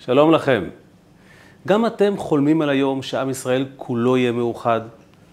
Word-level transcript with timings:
שלום 0.00 0.32
לכם. 0.32 0.64
גם 1.66 1.86
אתם 1.86 2.16
חולמים 2.16 2.62
על 2.62 2.68
היום 2.68 3.02
שעם 3.02 3.30
ישראל 3.30 3.66
כולו 3.76 4.16
יהיה 4.16 4.32
מאוחד? 4.32 4.80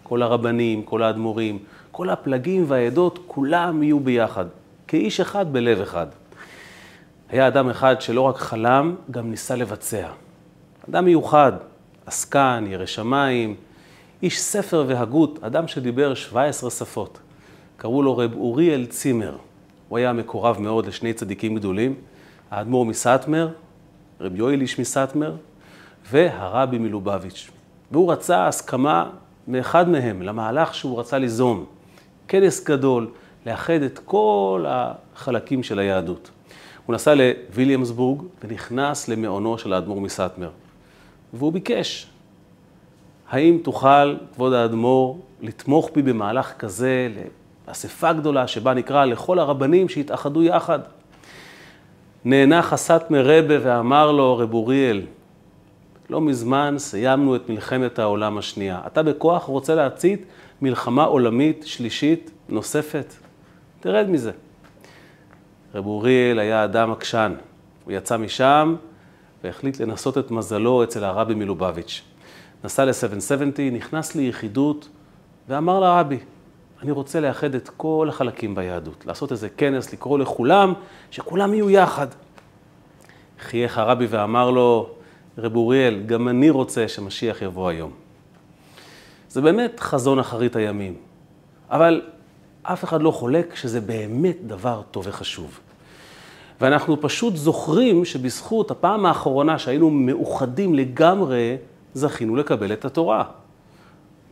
כל 0.03 0.21
הרבנים, 0.21 0.83
כל 0.83 1.03
האדמו"רים, 1.03 1.59
כל 1.91 2.09
הפלגים 2.09 2.66
והעדות, 2.67 3.20
כולם 3.28 3.83
יהיו 3.83 4.00
ביחד, 4.00 4.46
כאיש 4.88 5.20
אחד 5.20 5.54
בלב 5.54 5.82
אחד. 5.82 6.08
היה 7.30 7.48
אדם 7.48 7.70
אחד 7.70 8.02
שלא 8.02 8.21
רק 8.21 8.38
חלם, 8.38 8.96
גם 9.12 9.30
ניסה 9.30 9.55
לבצע. 9.55 10.07
אדם 10.89 11.05
מיוחד, 11.05 11.52
עסקן, 12.05 12.66
ירא 12.68 12.86
שמיים, 12.86 13.55
איש 14.23 14.41
ספר 14.41 14.86
והגות, 14.88 15.43
אדם 15.43 15.68
שדיבר 15.68 16.13
17 16.13 16.70
שפות. 16.71 17.20
קראו 17.77 18.04
לו 18.04 18.18
רב 18.18 18.34
אוריאל 18.34 18.86
צימר. 18.86 19.38
הוא 19.89 19.97
היה 19.97 20.13
מקורב 20.13 20.59
מאוד 20.59 20.86
לשני 20.86 21.13
צדיקים 21.13 21.55
גדולים, 21.55 21.95
האדמו"ר 22.52 22.86
מסטמר, 22.86 23.50
רב 24.21 24.36
יואל 24.36 24.61
איש 24.61 24.79
מסטמר, 24.79 25.36
והרבי 26.11 26.77
מלובביץ'. 26.77 27.49
והוא 27.91 28.12
רצה 28.12 28.48
הסכמה 28.48 29.09
מאחד 29.48 29.89
מהם 29.89 30.22
למהלך 30.22 30.76
שהוא 30.76 30.99
רצה 30.99 31.17
ליזום. 31.17 31.66
כנס 32.27 32.63
גדול, 32.63 33.12
לאחד 33.45 33.81
את 33.81 33.99
כל 34.05 34.66
החלקים 34.67 35.63
של 35.63 35.80
היהדות. 35.80 36.30
הוא 36.86 36.94
נסע 36.94 37.13
לוויליאמסבורג 37.16 38.22
ונכנס 38.44 39.08
למעונו 39.08 39.58
של 39.58 39.73
האדמו"ר 39.73 40.02
מסטמר. 40.02 40.50
והוא 41.34 41.53
ביקש, 41.53 42.08
האם 43.30 43.58
תוכל, 43.63 44.16
כבוד 44.34 44.53
האדמו"ר, 44.53 45.20
לתמוך 45.41 45.89
בי 45.95 46.02
במהלך 46.02 46.53
כזה, 46.59 47.09
לאספה 47.67 48.13
גדולה 48.13 48.47
שבה 48.47 48.73
נקרא 48.73 49.05
לכל 49.05 49.39
הרבנים 49.39 49.89
שהתאחדו 49.89 50.44
יחד? 50.44 50.80
נאנח 52.25 52.73
הסטמר 52.73 53.25
רבה 53.25 53.55
ואמר 53.61 54.11
לו, 54.11 54.38
רב 54.38 54.53
אוריאל, 54.53 55.02
לא 56.09 56.21
מזמן 56.21 56.75
סיימנו 56.77 57.35
את 57.35 57.49
מלחמת 57.49 57.99
העולם 57.99 58.38
השנייה. 58.38 58.81
אתה 58.88 59.03
בכוח 59.03 59.44
רוצה 59.44 59.75
להצית 59.75 60.25
מלחמה 60.61 61.03
עולמית 61.03 61.63
שלישית 61.66 62.31
נוספת? 62.50 63.13
תרד 63.80 64.09
מזה. 64.09 64.31
רב 65.75 65.85
אוריאל 65.85 66.39
היה 66.39 66.63
אדם 66.63 66.91
עקשן. 66.91 67.33
הוא 67.83 67.94
יצא 67.94 68.17
משם 68.17 68.75
והחליט 69.44 69.80
לנסות 69.80 70.17
את 70.17 70.31
מזלו 70.31 70.83
אצל 70.83 71.03
הרבי 71.03 71.35
מלובביץ'. 71.35 72.02
נסע 72.63 72.85
ל-770, 72.85 73.61
נכנס 73.72 74.16
ליחידות 74.16 74.89
ואמר 75.50 75.80
לרבי, 75.80 76.17
אני 76.86 76.91
רוצה 76.91 77.19
לאחד 77.19 77.55
את 77.55 77.69
כל 77.78 78.08
החלקים 78.09 78.55
ביהדות, 78.55 79.05
לעשות 79.05 79.31
איזה 79.31 79.50
כנס, 79.50 79.94
לקרוא 79.94 80.19
לכולם, 80.19 80.73
שכולם 81.11 81.53
יהיו 81.53 81.69
יחד. 81.69 82.08
חייך 83.39 83.78
הרבי 83.78 84.05
ואמר 84.09 84.52
לו, 84.52 84.89
רב 85.38 85.56
אוריאל, 85.56 86.03
גם 86.06 86.28
אני 86.28 86.50
רוצה 86.50 86.88
שמשיח 86.88 87.41
יבוא 87.41 87.69
היום. 87.69 87.91
זה 89.30 89.41
באמת 89.41 89.80
חזון 89.80 90.19
אחרית 90.19 90.56
הימים, 90.56 90.95
אבל 91.69 92.02
אף 92.63 92.83
אחד 92.83 93.02
לא 93.02 93.11
חולק 93.11 93.56
שזה 93.56 93.81
באמת 93.81 94.38
דבר 94.47 94.81
טוב 94.91 95.03
וחשוב. 95.08 95.59
ואנחנו 96.61 97.02
פשוט 97.02 97.36
זוכרים 97.36 98.06
שבזכות 98.06 98.72
הפעם 98.72 99.06
האחרונה 99.06 99.59
שהיינו 99.59 99.89
מאוחדים 99.89 100.73
לגמרי, 100.73 101.58
זכינו 101.94 102.36
לקבל 102.36 102.73
את 102.73 102.86
התורה. 102.86 103.23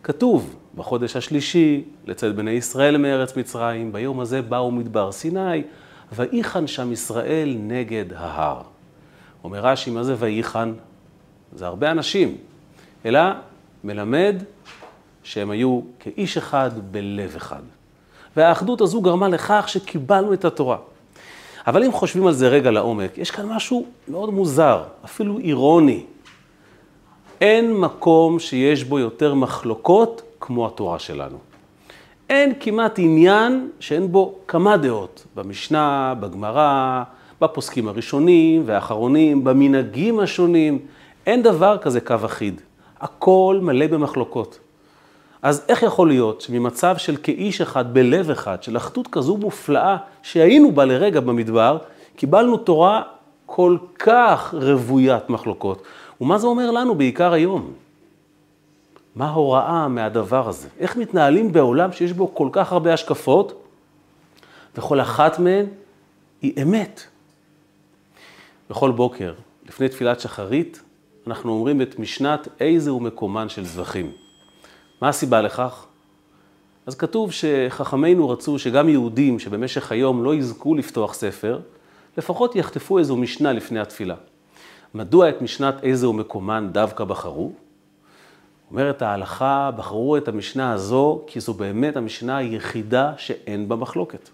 כתוב, 0.04 0.56
בחודש 0.76 1.16
השלישי, 1.16 1.84
לצאת 2.06 2.36
בני 2.36 2.52
ישראל 2.52 2.98
מארץ 2.98 3.38
מצרים, 3.38 3.92
ביום 3.92 4.20
הזה 4.20 4.42
באו 4.42 4.72
מדבר 4.72 5.12
סיני, 5.12 5.64
ויחן 6.12 6.68
שם 6.68 6.92
ישראל 6.92 7.58
נגד 7.60 8.06
ההר. 8.16 8.62
אומר 9.44 9.60
רש"י, 9.60 9.92
מה 9.92 10.04
זה 10.04 10.16
ויחן? 10.20 10.74
זה 11.56 11.66
הרבה 11.66 11.92
אנשים, 11.92 12.38
אלא 13.06 13.22
מלמד 13.84 14.36
שהם 15.24 15.50
היו 15.50 15.82
כאיש 16.00 16.38
אחד 16.38 16.72
בלב 16.92 17.34
אחד. 17.38 17.62
והאחדות 18.36 18.82
הזו 18.82 19.02
גרמה 19.02 19.28
לכך 19.28 19.66
שקיבלנו 19.68 20.34
את 20.34 20.46
התורה. 20.46 20.78
אבל 21.68 21.84
אם 21.84 21.92
חושבים 21.92 22.28
על 22.28 22.34
זה 22.34 22.48
רגע 22.48 22.72
לעומק, 22.72 23.18
יש 23.18 23.32
כאן 23.32 23.46
משהו 23.46 23.86
מאוד 24.08 24.30
מוזר, 24.30 24.84
אפילו 25.06 25.40
אירוני. 25.40 26.06
אין 27.42 27.78
מקום 27.78 28.40
שיש 28.40 28.84
בו 28.84 29.00
יותר 29.00 29.34
מחלוקות 29.34 30.22
כמו 30.40 30.68
התורה 30.68 31.00
שלנו. 31.00 31.38
אין 32.30 32.54
כמעט 32.60 33.00
עניין 33.00 33.70
שאין 33.80 34.12
בו 34.12 34.36
כמה 34.48 34.78
דעות, 34.78 35.26
במשנה, 35.36 36.14
בגמרא, 36.20 37.04
בפוסקים 37.42 37.88
הראשונים 37.88 38.64
והאחרונים, 38.66 39.44
במנהגים 39.44 40.20
השונים. 40.20 40.80
אין 41.26 41.44
דבר 41.44 41.78
כזה 41.78 42.02
קו 42.02 42.16
אחיד. 42.26 42.62
הכל 43.02 43.60
מלא 43.62 43.88
במחלוקות. 43.88 44.60
אז 45.42 45.66
איך 45.70 45.84
יכול 45.84 46.08
להיות 46.08 46.42
שממצב 46.42 46.98
של 46.98 47.16
כאיש 47.24 47.62
אחד 47.62 47.94
בלב 47.94 48.30
אחד, 48.30 48.64
של 48.64 48.78
אחדות 48.78 49.08
כזו 49.08 49.38
מופלאה, 49.38 49.98
שהיינו 50.24 50.72
בה 50.72 50.86
לרגע 50.86 51.20
במדבר, 51.20 51.78
קיבלנו 52.16 52.58
תורה 52.58 53.02
כל 53.46 53.78
כך 54.00 54.54
רוויית 54.58 55.30
מחלוקות. 55.30 55.82
ומה 56.22 56.38
זה 56.38 56.48
אומר 56.48 56.72
לנו 56.72 56.96
בעיקר 56.96 57.34
היום? 57.34 57.74
מה 59.16 59.26
ההוראה 59.30 59.88
מהדבר 59.88 60.50
הזה? 60.50 60.68
איך 60.80 60.98
מתנהלים 60.98 61.52
בעולם 61.52 61.92
שיש 61.92 62.14
בו 62.14 62.36
כל 62.36 62.50
כך 62.52 62.72
הרבה 62.72 62.94
השקפות, 62.94 63.64
וכל 64.76 65.02
אחת 65.02 65.40
מהן 65.40 65.66
היא 66.42 66.64
אמת. 66.64 67.02
בכל 68.70 68.92
בוקר, 68.92 69.34
לפני 69.68 69.90
תפילת 69.90 70.20
שחרית, 70.20 70.82
אנחנו 71.28 71.52
אומרים 71.52 71.82
את 71.82 72.00
משנת 72.00 72.48
איזה 72.60 72.90
הוא 72.90 73.02
מקומן 73.02 73.50
של 73.50 73.66
זבחים. 73.66 74.12
מה 75.02 75.10
הסיבה 75.10 75.42
לכך? 75.42 75.86
אז 76.86 76.96
כתוב 76.96 77.32
שחכמינו 77.32 78.30
רצו 78.30 78.60
שגם 78.60 78.90
יהודים 78.90 79.40
שבמשך 79.40 79.92
היום 79.92 80.24
לא 80.24 80.36
יזכו 80.36 80.76
לפתוח 80.76 81.14
ספר, 81.14 81.60
לפחות 82.18 82.56
יחטפו 82.56 83.00
איזו 83.00 83.18
משנה 83.18 83.54
לפני 83.54 83.80
התפילה. 83.80 84.16
מדוע 84.94 85.30
את 85.30 85.42
משנת 85.42 85.84
איזה 85.84 86.06
הוא 86.06 86.16
מקומן 86.16 86.70
דווקא 86.72 87.04
בחרו? 87.04 87.52
אומרת 88.72 89.02
ההלכה, 89.02 89.72
בחרו 89.78 90.18
את 90.18 90.28
המשנה 90.28 90.74
הזו 90.74 91.22
כי 91.28 91.40
זו 91.40 91.54
באמת 91.54 91.98
המשנה 91.98 92.38
היחידה 92.38 93.14
שאין 93.18 93.70
בה 93.70 93.76
מחלוקת. 93.76 94.30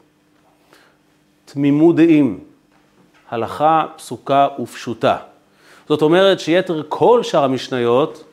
תמימות 1.46 1.96
דעים, 1.96 2.40
הלכה 3.30 3.86
פסוקה 3.98 4.48
ופשוטה. 4.60 5.18
זאת 5.90 6.02
אומרת 6.02 6.40
שיתר 6.40 6.84
כל 6.90 7.24
שאר 7.24 7.44
המשניות, 7.44 8.24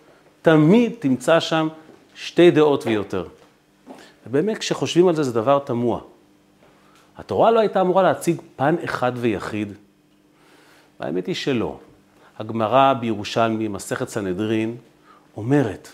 תמיד 0.42 0.92
תמצא 0.98 1.40
שם 1.40 1.68
שתי 2.14 2.50
דעות 2.50 2.86
ויותר. 2.86 3.26
ובאמת 4.26 4.58
כשחושבים 4.58 5.08
על 5.08 5.14
זה, 5.14 5.22
זה 5.22 5.32
דבר 5.32 5.58
תמוה. 5.58 6.00
התורה 7.18 7.50
לא 7.50 7.60
הייתה 7.60 7.80
אמורה 7.80 8.02
להציג 8.02 8.40
פן 8.56 8.74
אחד 8.84 9.12
ויחיד. 9.16 9.72
והאמת 11.00 11.26
היא 11.26 11.34
שלא. 11.34 11.78
הגמרא 12.38 12.92
בירושלמי, 12.92 13.68
מסכת 13.68 14.08
סנהדרין, 14.08 14.76
אומרת, 15.36 15.88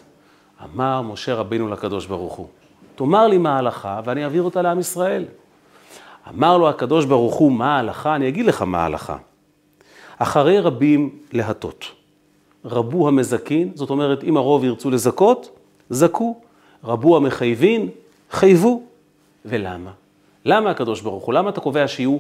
אמר 0.65 1.03
משה 1.03 1.35
רבינו 1.35 1.69
לקדוש 1.69 2.07
ברוך 2.07 2.35
הוא, 2.35 2.47
תאמר 2.95 3.27
לי 3.27 3.39
מה 3.39 3.57
ההלכה 3.57 4.01
ואני 4.05 4.25
אעביר 4.25 4.43
אותה 4.43 4.63
לעם 4.63 4.79
ישראל. 4.79 5.25
אמר 6.29 6.59
לו 6.59 6.69
הקדוש 6.69 7.05
ברוך 7.05 7.35
הוא, 7.35 7.53
מה 7.53 7.77
ההלכה? 7.77 8.15
אני 8.15 8.29
אגיד 8.29 8.47
לך 8.47 8.63
מה 8.63 8.79
ההלכה. 8.79 9.17
אחרי 10.19 10.61
רבים 10.61 11.11
להטות. 11.33 11.85
רבו 12.65 13.09
המזכין, 13.09 13.73
זאת 13.75 13.91
אומרת, 13.91 14.25
אם 14.25 14.37
הרוב 14.37 14.65
ירצו 14.65 14.91
לזכות, 14.91 15.59
זכו. 15.91 16.41
רבו 16.85 17.17
המחייבין, 17.17 17.89
חייבו. 18.31 18.83
ולמה? 19.45 19.91
למה 20.45 20.71
הקדוש 20.71 21.01
ברוך 21.01 21.25
הוא? 21.25 21.35
למה 21.35 21.51
אתה 21.51 21.61
קובע 21.61 21.89
שיהיו 21.89 22.19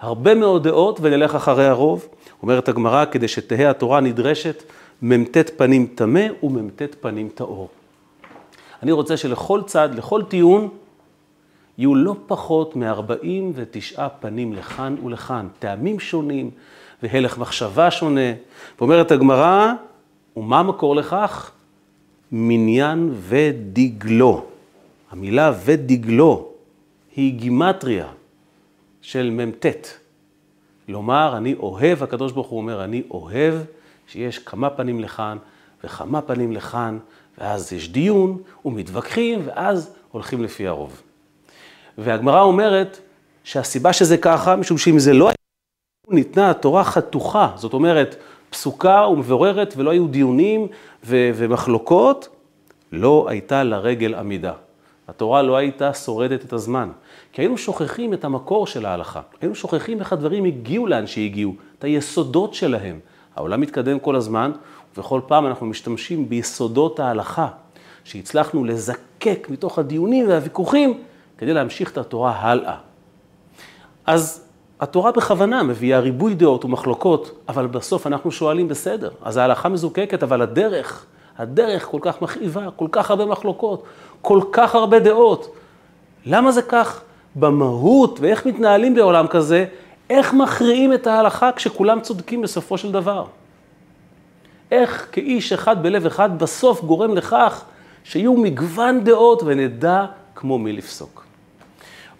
הרבה 0.00 0.34
מאוד 0.34 0.64
דעות 0.64 0.98
ונלך 1.02 1.34
אחרי 1.34 1.66
הרוב? 1.66 2.08
אומרת 2.42 2.68
הגמרא, 2.68 3.04
כדי 3.04 3.28
שתהא 3.28 3.70
התורה 3.70 4.00
נדרשת 4.00 4.62
מ"ט 5.02 5.36
פנים 5.56 5.86
טמא 5.94 6.26
ומ"ט 6.42 6.82
פנים 7.00 7.28
טהור. 7.34 7.68
אני 8.82 8.92
רוצה 8.92 9.16
שלכל 9.16 9.60
צד, 9.66 9.88
לכל 9.94 10.22
טיעון, 10.22 10.68
יהיו 11.78 11.94
לא 11.94 12.16
פחות 12.26 12.76
מ-49 12.76 13.98
פנים 14.20 14.52
לכאן 14.52 14.96
ולכאן, 15.04 15.48
טעמים 15.58 16.00
שונים 16.00 16.50
והלך 17.02 17.38
מחשבה 17.38 17.90
שונה. 17.90 18.32
ואומרת 18.78 19.10
הגמרא, 19.10 19.72
ומה 20.36 20.58
המקור 20.58 20.96
לכך? 20.96 21.50
מניין 22.32 23.14
ודגלו. 23.28 24.44
המילה 25.10 25.52
ודגלו 25.64 26.48
היא 27.16 27.38
גימטריה 27.38 28.06
של 29.06 29.30
מ"ט. 29.30 29.66
לומר, 30.88 31.36
אני 31.36 31.54
אוהב, 31.54 32.02
הקדוש 32.02 32.32
ברוך 32.32 32.46
הוא 32.46 32.58
אומר, 32.58 32.84
אני 32.84 33.02
אוהב 33.10 33.54
שיש 34.06 34.38
כמה 34.38 34.70
פנים 34.70 35.00
לכאן 35.00 35.38
וכמה 35.84 36.22
פנים 36.22 36.52
לכאן, 36.52 36.98
ואז 37.38 37.72
יש 37.72 37.88
דיון 37.88 38.42
ומתווכחים, 38.64 39.40
ואז 39.44 39.94
הולכים 40.10 40.42
לפי 40.42 40.66
הרוב. 40.66 41.02
והגמרא 41.98 42.42
אומרת 42.42 42.98
שהסיבה 43.44 43.92
שזה 43.92 44.16
ככה, 44.16 44.56
משום 44.56 44.78
שאם 44.78 44.98
זה 44.98 45.12
לא 45.12 45.24
היה, 45.24 45.34
ניתנה 46.08 46.50
התורה 46.50 46.84
חתוכה, 46.84 47.52
זאת 47.56 47.72
אומרת, 47.72 48.16
פסוקה 48.50 49.06
ומבוררת 49.12 49.74
ולא 49.76 49.90
היו 49.90 50.06
דיונים 50.08 50.68
ו- 51.04 51.30
ומחלוקות, 51.34 52.28
לא 52.92 53.26
הייתה 53.28 53.62
לרגל 53.62 54.14
עמידה. 54.14 54.52
התורה 55.08 55.42
לא 55.42 55.56
הייתה 55.56 55.94
שורדת 55.94 56.44
את 56.44 56.52
הזמן. 56.52 56.90
כי 57.32 57.42
היינו 57.42 57.58
שוכחים 57.58 58.14
את 58.14 58.24
המקור 58.24 58.66
של 58.66 58.86
ההלכה. 58.86 59.20
היינו 59.40 59.54
שוכחים 59.54 60.00
איך 60.00 60.12
הדברים 60.12 60.44
הגיעו 60.44 60.86
לאן 60.86 61.06
שהגיעו, 61.06 61.54
את 61.78 61.84
היסודות 61.84 62.54
שלהם. 62.54 63.00
העולם 63.36 63.60
מתקדם 63.60 63.98
כל 63.98 64.16
הזמן, 64.16 64.52
ובכל 64.94 65.20
פעם 65.26 65.46
אנחנו 65.46 65.66
משתמשים 65.66 66.28
ביסודות 66.28 67.00
ההלכה, 67.00 67.48
שהצלחנו 68.04 68.64
לזקק 68.64 69.46
מתוך 69.50 69.78
הדיונים 69.78 70.28
והוויכוחים 70.28 71.02
כדי 71.38 71.54
להמשיך 71.54 71.92
את 71.92 71.98
התורה 71.98 72.32
הלאה. 72.32 72.76
אז 74.06 74.46
התורה 74.80 75.12
בכוונה 75.12 75.62
מביאה 75.62 76.00
ריבוי 76.00 76.34
דעות 76.34 76.64
ומחלוקות, 76.64 77.44
אבל 77.48 77.66
בסוף 77.66 78.06
אנחנו 78.06 78.30
שואלים 78.30 78.68
בסדר, 78.68 79.10
אז 79.22 79.36
ההלכה 79.36 79.68
מזוקקת, 79.68 80.22
אבל 80.22 80.42
הדרך, 80.42 81.06
הדרך 81.38 81.84
כל 81.84 81.98
כך 82.02 82.22
מכאיבה, 82.22 82.70
כל 82.76 82.88
כך 82.92 83.10
הרבה 83.10 83.26
מחלוקות, 83.26 83.82
כל 84.26 84.40
כך 84.52 84.74
הרבה 84.74 84.98
דעות. 84.98 85.54
למה 86.24 86.52
זה 86.52 86.62
כך? 86.62 87.00
במהות 87.36 88.20
ואיך 88.20 88.46
מתנהלים 88.46 88.94
בעולם 88.94 89.26
כזה, 89.26 89.64
איך 90.10 90.34
מכריעים 90.34 90.92
את 90.92 91.06
ההלכה 91.06 91.52
כשכולם 91.52 92.00
צודקים 92.00 92.42
בסופו 92.42 92.78
של 92.78 92.92
דבר. 92.92 93.24
איך 94.70 95.08
כאיש 95.12 95.52
אחד 95.52 95.82
בלב 95.82 96.06
אחד 96.06 96.38
בסוף 96.38 96.84
גורם 96.84 97.14
לכך 97.14 97.64
שיהיו 98.04 98.34
מגוון 98.34 99.04
דעות 99.04 99.42
ונדע 99.44 100.04
כמו 100.34 100.58
מי 100.58 100.72
לפסוק. 100.72 101.24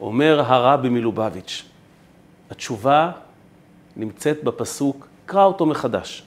אומר 0.00 0.40
הרבי 0.46 0.88
מלובביץ', 0.88 1.64
התשובה 2.50 3.10
נמצאת 3.96 4.44
בפסוק, 4.44 5.06
קרא 5.26 5.44
אותו 5.44 5.66
מחדש. 5.66 6.22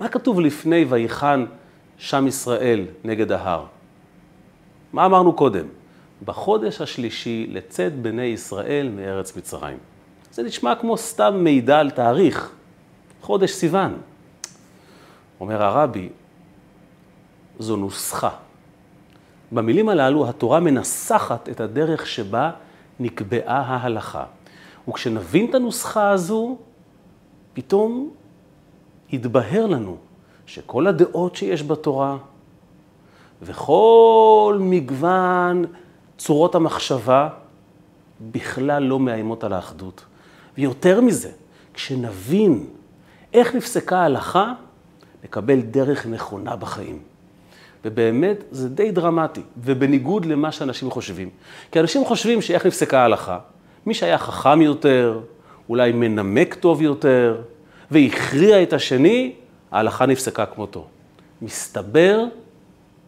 מה 0.00 0.08
כתוב 0.08 0.40
לפני 0.40 0.84
ויחן 0.88 1.44
שם 1.98 2.26
ישראל 2.26 2.84
נגד 3.04 3.32
ההר? 3.32 3.77
מה 4.92 5.06
אמרנו 5.06 5.32
קודם? 5.32 5.66
בחודש 6.24 6.80
השלישי 6.80 7.46
לצאת 7.50 8.02
בני 8.02 8.22
ישראל 8.22 8.88
מארץ 8.88 9.36
מצרים. 9.36 9.78
זה 10.32 10.42
נשמע 10.42 10.74
כמו 10.74 10.96
סתם 10.96 11.34
מידע 11.36 11.78
על 11.78 11.90
תאריך, 11.90 12.50
חודש 13.20 13.50
סיוון. 13.50 13.96
אומר 15.40 15.62
הרבי, 15.62 16.08
זו 17.58 17.76
נוסחה. 17.76 18.30
במילים 19.52 19.88
הללו 19.88 20.28
התורה 20.28 20.60
מנסחת 20.60 21.48
את 21.48 21.60
הדרך 21.60 22.06
שבה 22.06 22.50
נקבעה 23.00 23.60
ההלכה. 23.60 24.24
וכשנבין 24.88 25.50
את 25.50 25.54
הנוסחה 25.54 26.10
הזו, 26.10 26.56
פתאום 27.52 28.10
יתבהר 29.10 29.66
לנו 29.66 29.96
שכל 30.46 30.86
הדעות 30.86 31.36
שיש 31.36 31.62
בתורה 31.62 32.16
וכל 33.42 34.58
מגוון 34.60 35.64
צורות 36.18 36.54
המחשבה 36.54 37.28
בכלל 38.20 38.82
לא 38.82 38.98
מאיימות 38.98 39.44
על 39.44 39.52
האחדות. 39.52 40.04
ויותר 40.58 41.00
מזה, 41.00 41.30
כשנבין 41.74 42.66
איך 43.34 43.54
נפסקה 43.54 43.98
ההלכה, 43.98 44.52
נקבל 45.24 45.60
דרך 45.60 46.06
נכונה 46.06 46.56
בחיים. 46.56 46.98
ובאמת 47.84 48.44
זה 48.50 48.68
די 48.68 48.90
דרמטי, 48.90 49.40
ובניגוד 49.56 50.26
למה 50.26 50.52
שאנשים 50.52 50.90
חושבים. 50.90 51.30
כי 51.72 51.80
אנשים 51.80 52.04
חושבים 52.04 52.42
שאיך 52.42 52.66
נפסקה 52.66 53.00
ההלכה, 53.00 53.38
מי 53.86 53.94
שהיה 53.94 54.18
חכם 54.18 54.62
יותר, 54.62 55.20
אולי 55.68 55.92
מנמק 55.92 56.54
טוב 56.54 56.82
יותר, 56.82 57.42
והכריע 57.90 58.62
את 58.62 58.72
השני, 58.72 59.32
ההלכה 59.70 60.06
נפסקה 60.06 60.46
כמותו. 60.46 60.86
מסתבר 61.42 62.24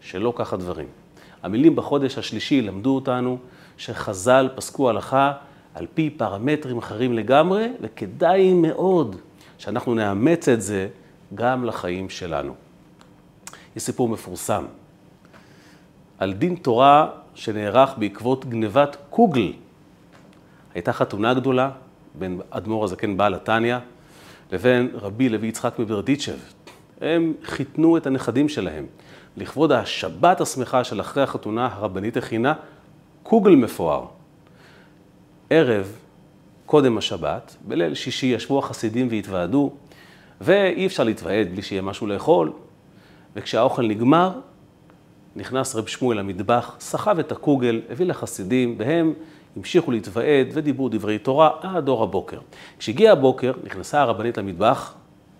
שלא 0.01 0.33
כך 0.37 0.53
הדברים. 0.53 0.87
המילים 1.43 1.77
בחודש 1.77 2.19
השלישי 2.19 2.63
למדו 2.63 2.95
אותנו 2.95 3.39
שחז"ל 3.77 4.49
פסקו 4.55 4.91
הלכה 4.91 5.33
על 5.75 5.87
פי 5.95 6.11
פרמטרים 6.11 6.79
אחרים 6.79 7.13
לגמרי, 7.13 7.69
וכדאי 7.81 8.55
מאוד 8.55 9.17
שאנחנו 9.59 9.95
נאמץ 9.95 10.49
את 10.49 10.63
זה 10.63 10.89
גם 11.35 11.65
לחיים 11.65 12.09
שלנו. 12.09 12.55
יש 13.77 13.83
סיפור 13.83 14.09
מפורסם 14.09 14.65
על 16.19 16.33
דין 16.33 16.55
תורה 16.55 17.09
שנערך 17.35 17.91
בעקבות 17.99 18.45
גנבת 18.45 18.97
קוגל. 19.11 19.53
הייתה 20.75 20.93
חתונה 20.93 21.35
גדולה 21.35 21.71
בין 22.15 22.41
אדמו"ר 22.51 22.85
הזקן 22.85 23.17
בעל 23.17 23.35
התניא 23.35 23.77
לבין 24.53 24.91
רבי 24.95 25.29
לוי 25.29 25.49
יצחק 25.49 25.79
מברדיצ'ב. 25.79 26.39
הם 27.01 27.33
חיתנו 27.45 27.97
את 27.97 28.07
הנכדים 28.07 28.49
שלהם. 28.49 28.87
לכבוד 29.37 29.73
השבת 29.73 30.41
השמחה 30.41 30.85
של 30.85 31.01
אחרי 31.01 31.23
החתונה, 31.23 31.69
הרבנית 31.73 32.17
הכינה 32.17 32.55
קוגל 33.23 33.55
מפואר. 33.55 34.05
ערב 35.51 35.93
קודם 36.67 36.99
השבת, 36.99 37.57
בליל 37.69 37.95
שישי 37.95 38.27
ישבו 38.27 38.59
החסידים 38.59 39.09
והתוועדו, 39.11 39.73
ואי 40.41 40.87
אפשר 40.87 41.05
להתוועד 41.05 41.49
בלי 41.53 41.63
שיהיה 41.63 41.83
משהו 41.83 42.07
לאכול, 42.07 42.53
וכשהאוכל 43.37 43.87
נגמר, 43.87 44.33
נכנס 45.37 45.75
רב 45.75 45.87
שמואל 45.87 46.19
למטבח, 46.19 46.77
סחב 46.81 47.19
את 47.19 47.33
הקוגל, 47.33 47.81
הביא 47.91 48.07
לחסידים, 48.07 48.75
והם 48.79 49.13
המשיכו 49.57 49.91
להתוועד 49.91 50.47
ודיברו 50.53 50.89
דברי 50.89 51.19
תורה 51.19 51.51
עד 51.61 51.89
אור 51.89 52.03
הבוקר. 52.03 52.39
כשהגיע 52.79 53.13
הבוקר, 53.13 53.53
נכנסה 53.65 54.01
הרבנית 54.01 54.39
למטבח, 54.39 54.95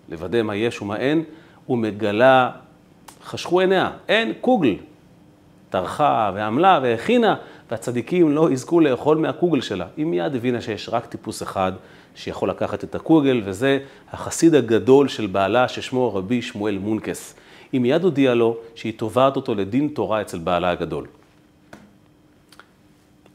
לוודא 0.09 0.41
מה 0.41 0.55
יש 0.55 0.81
ומה 0.81 0.97
אין, 0.97 1.23
ומגלה 1.69 2.51
חשכו 3.23 3.59
עיניה, 3.59 3.91
אין 4.07 4.33
קוגל. 4.41 4.75
טרחה 5.69 6.31
ועמלה 6.35 6.79
והכינה, 6.83 7.35
והצדיקים 7.71 8.31
לא 8.31 8.51
יזכו 8.51 8.79
לאכול 8.79 9.17
מהקוגל 9.17 9.61
שלה. 9.61 9.87
היא 9.97 10.05
מיד 10.05 10.35
הבינה 10.35 10.61
שיש 10.61 10.89
רק 10.89 11.05
טיפוס 11.05 11.43
אחד 11.43 11.71
שיכול 12.15 12.49
לקחת 12.49 12.83
את 12.83 12.95
הקוגל, 12.95 13.41
וזה 13.45 13.79
החסיד 14.11 14.55
הגדול 14.55 15.07
של 15.07 15.27
בעלה 15.27 15.67
ששמו 15.67 16.15
רבי 16.15 16.41
שמואל 16.41 16.77
מונקס. 16.77 17.35
היא 17.71 17.81
מיד 17.81 18.03
הודיעה 18.03 18.33
לו 18.33 18.57
שהיא 18.75 18.93
תובעת 18.97 19.35
אותו 19.35 19.55
לדין 19.55 19.87
תורה 19.87 20.21
אצל 20.21 20.37
בעלה 20.37 20.69
הגדול. 20.69 21.05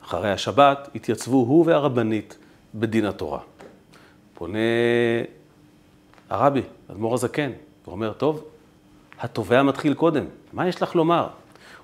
אחרי 0.05 0.31
השבת 0.31 0.88
התייצבו 0.94 1.37
הוא 1.37 1.67
והרבנית 1.67 2.38
בדין 2.75 3.05
התורה. 3.05 3.41
פונה 4.35 4.59
הרבי, 6.31 6.62
אדמו"ר 6.91 7.15
הזקן, 7.15 7.50
ואומר, 7.87 8.12
טוב, 8.12 8.44
התובע 9.21 9.63
מתחיל 9.63 9.95
קודם, 9.95 10.25
מה 10.52 10.69
יש 10.69 10.83
לך 10.83 10.95
לומר? 10.95 11.29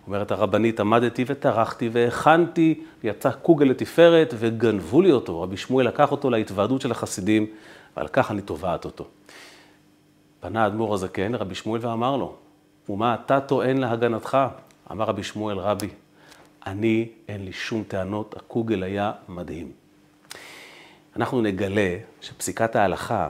אומרת 0.06 0.30
הרבנית, 0.30 0.80
עמדתי 0.80 1.24
וטרחתי 1.26 1.88
והכנתי, 1.92 2.80
ויצא 3.04 3.30
קוגל 3.30 3.66
לתפארת 3.66 4.34
וגנבו 4.38 5.02
לי 5.02 5.12
אותו. 5.12 5.42
רבי 5.42 5.56
שמואל 5.56 5.86
לקח 5.86 6.12
אותו 6.12 6.30
להתוועדות 6.30 6.80
של 6.80 6.90
החסידים, 6.90 7.46
ועל 7.96 8.08
כך 8.08 8.30
אני 8.30 8.42
תובעת 8.42 8.84
אותו. 8.84 9.06
פנה 10.40 10.64
האדמו"ר 10.64 10.94
הזקן 10.94 11.32
לרבי 11.32 11.54
שמואל 11.54 11.80
ואמר 11.86 12.16
לו, 12.16 12.34
ומה 12.88 13.14
אתה 13.14 13.40
טוען 13.40 13.78
להגנתך? 13.78 14.38
אמר 14.92 15.04
רבי 15.04 15.22
שמואל, 15.22 15.58
רבי, 15.58 15.88
אני, 16.66 17.08
אין 17.28 17.44
לי 17.44 17.52
שום 17.52 17.84
טענות, 17.88 18.36
הקוגל 18.36 18.82
היה 18.82 19.12
מדהים. 19.28 19.72
אנחנו 21.16 21.40
נגלה 21.40 21.96
שפסיקת 22.20 22.76
ההלכה 22.76 23.28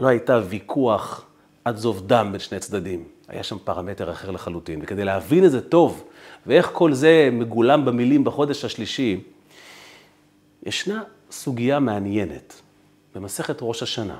לא 0.00 0.08
הייתה 0.08 0.40
ויכוח 0.48 1.26
עד 1.64 1.76
זוב 1.76 2.06
דם 2.06 2.28
בין 2.32 2.40
שני 2.40 2.58
צדדים. 2.58 3.04
היה 3.28 3.42
שם 3.42 3.56
פרמטר 3.64 4.10
אחר 4.10 4.30
לחלוטין. 4.30 4.80
וכדי 4.82 5.04
להבין 5.04 5.44
את 5.44 5.50
זה 5.50 5.60
טוב, 5.60 6.04
ואיך 6.46 6.70
כל 6.72 6.92
זה 6.92 7.28
מגולם 7.32 7.84
במילים 7.84 8.24
בחודש 8.24 8.64
השלישי, 8.64 9.20
ישנה 10.66 11.02
סוגיה 11.30 11.78
מעניינת 11.78 12.60
במסכת 13.14 13.56
ראש 13.60 13.82
השנה, 13.82 14.16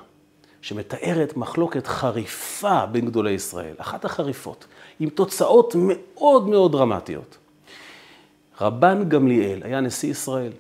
שמתארת 0.62 1.36
מחלוקת 1.36 1.86
חריפה 1.86 2.86
בין 2.86 3.06
גדולי 3.06 3.30
ישראל, 3.30 3.74
אחת 3.78 4.04
החריפות, 4.04 4.66
עם 5.00 5.08
תוצאות 5.08 5.76
מאוד 5.78 6.48
מאוד 6.48 6.72
דרמטיות. 6.72 7.38
רבן 8.60 9.08
גמליאל 9.08 9.60
היה 9.64 9.80
נשיא 9.80 10.10
ישראל, 10.10 10.52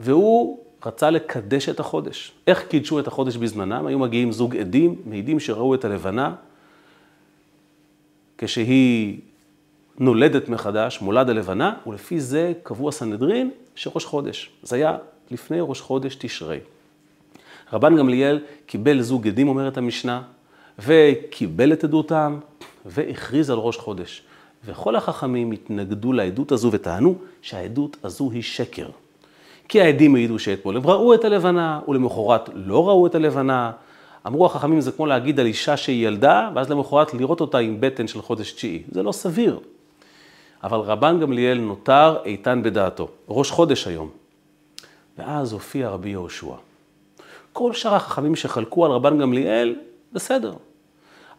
והוא 0.00 0.58
רצה 0.86 1.10
לקדש 1.10 1.68
את 1.68 1.80
החודש. 1.80 2.32
איך 2.46 2.66
קידשו 2.68 3.00
את 3.00 3.06
החודש 3.06 3.36
בזמנם? 3.36 3.86
היו 3.86 3.98
מגיעים 3.98 4.32
זוג 4.32 4.56
עדים, 4.56 4.96
מעידים 5.06 5.40
שראו 5.40 5.74
את 5.74 5.84
הלבנה, 5.84 6.34
כשהיא 8.38 9.18
נולדת 9.98 10.48
מחדש, 10.48 11.00
מולד 11.00 11.30
הלבנה, 11.30 11.74
ולפי 11.86 12.20
זה 12.20 12.52
קבעו 12.62 12.88
הסנהדרין 12.88 13.50
שראש 13.74 14.04
חודש. 14.04 14.50
זה 14.62 14.76
היה 14.76 14.96
לפני 15.30 15.58
ראש 15.60 15.80
חודש 15.80 16.14
תשרי. 16.14 16.58
רבן 17.72 17.96
גמליאל 17.96 18.40
קיבל 18.66 19.00
זוג 19.00 19.28
עדים, 19.28 19.48
אומרת 19.48 19.78
המשנה, 19.78 20.22
וקיבל 20.78 21.72
את 21.72 21.84
עדותם, 21.84 22.38
והכריז 22.86 23.50
על 23.50 23.58
ראש 23.58 23.76
חודש. 23.76 24.22
וכל 24.64 24.96
החכמים 24.96 25.52
התנגדו 25.52 26.12
לעדות 26.12 26.52
הזו 26.52 26.68
וטענו 26.72 27.14
שהעדות 27.42 27.96
הזו 28.04 28.30
היא 28.30 28.42
שקר. 28.42 28.88
כי 29.70 29.80
העדים 29.80 30.14
העידו 30.14 30.38
שאתמול 30.38 30.76
הם 30.76 30.86
ראו 30.86 31.14
את 31.14 31.24
הלבנה, 31.24 31.80
ולמחרת 31.88 32.50
לא 32.54 32.88
ראו 32.88 33.06
את 33.06 33.14
הלבנה, 33.14 33.72
אמרו 34.26 34.46
החכמים 34.46 34.80
זה 34.80 34.92
כמו 34.92 35.06
להגיד 35.06 35.40
על 35.40 35.46
אישה 35.46 35.76
שהיא 35.76 36.06
ילדה, 36.06 36.50
ואז 36.54 36.70
למחרת 36.70 37.14
לראות 37.14 37.40
אותה 37.40 37.58
עם 37.58 37.76
בטן 37.80 38.06
של 38.06 38.22
חודש 38.22 38.52
תשיעי. 38.52 38.82
זה 38.90 39.02
לא 39.02 39.12
סביר. 39.12 39.60
אבל 40.64 40.78
רבן 40.78 41.20
גמליאל 41.20 41.58
נותר 41.58 42.16
איתן 42.24 42.62
בדעתו. 42.62 43.08
ראש 43.28 43.50
חודש 43.50 43.86
היום. 43.86 44.10
ואז 45.18 45.52
הופיע 45.52 45.88
רבי 45.88 46.08
יהושע. 46.08 46.54
כל 47.52 47.72
שאר 47.72 47.94
החכמים 47.94 48.36
שחלקו 48.36 48.84
על 48.84 48.90
רבן 48.90 49.18
גמליאל, 49.18 49.74
בסדר. 50.12 50.54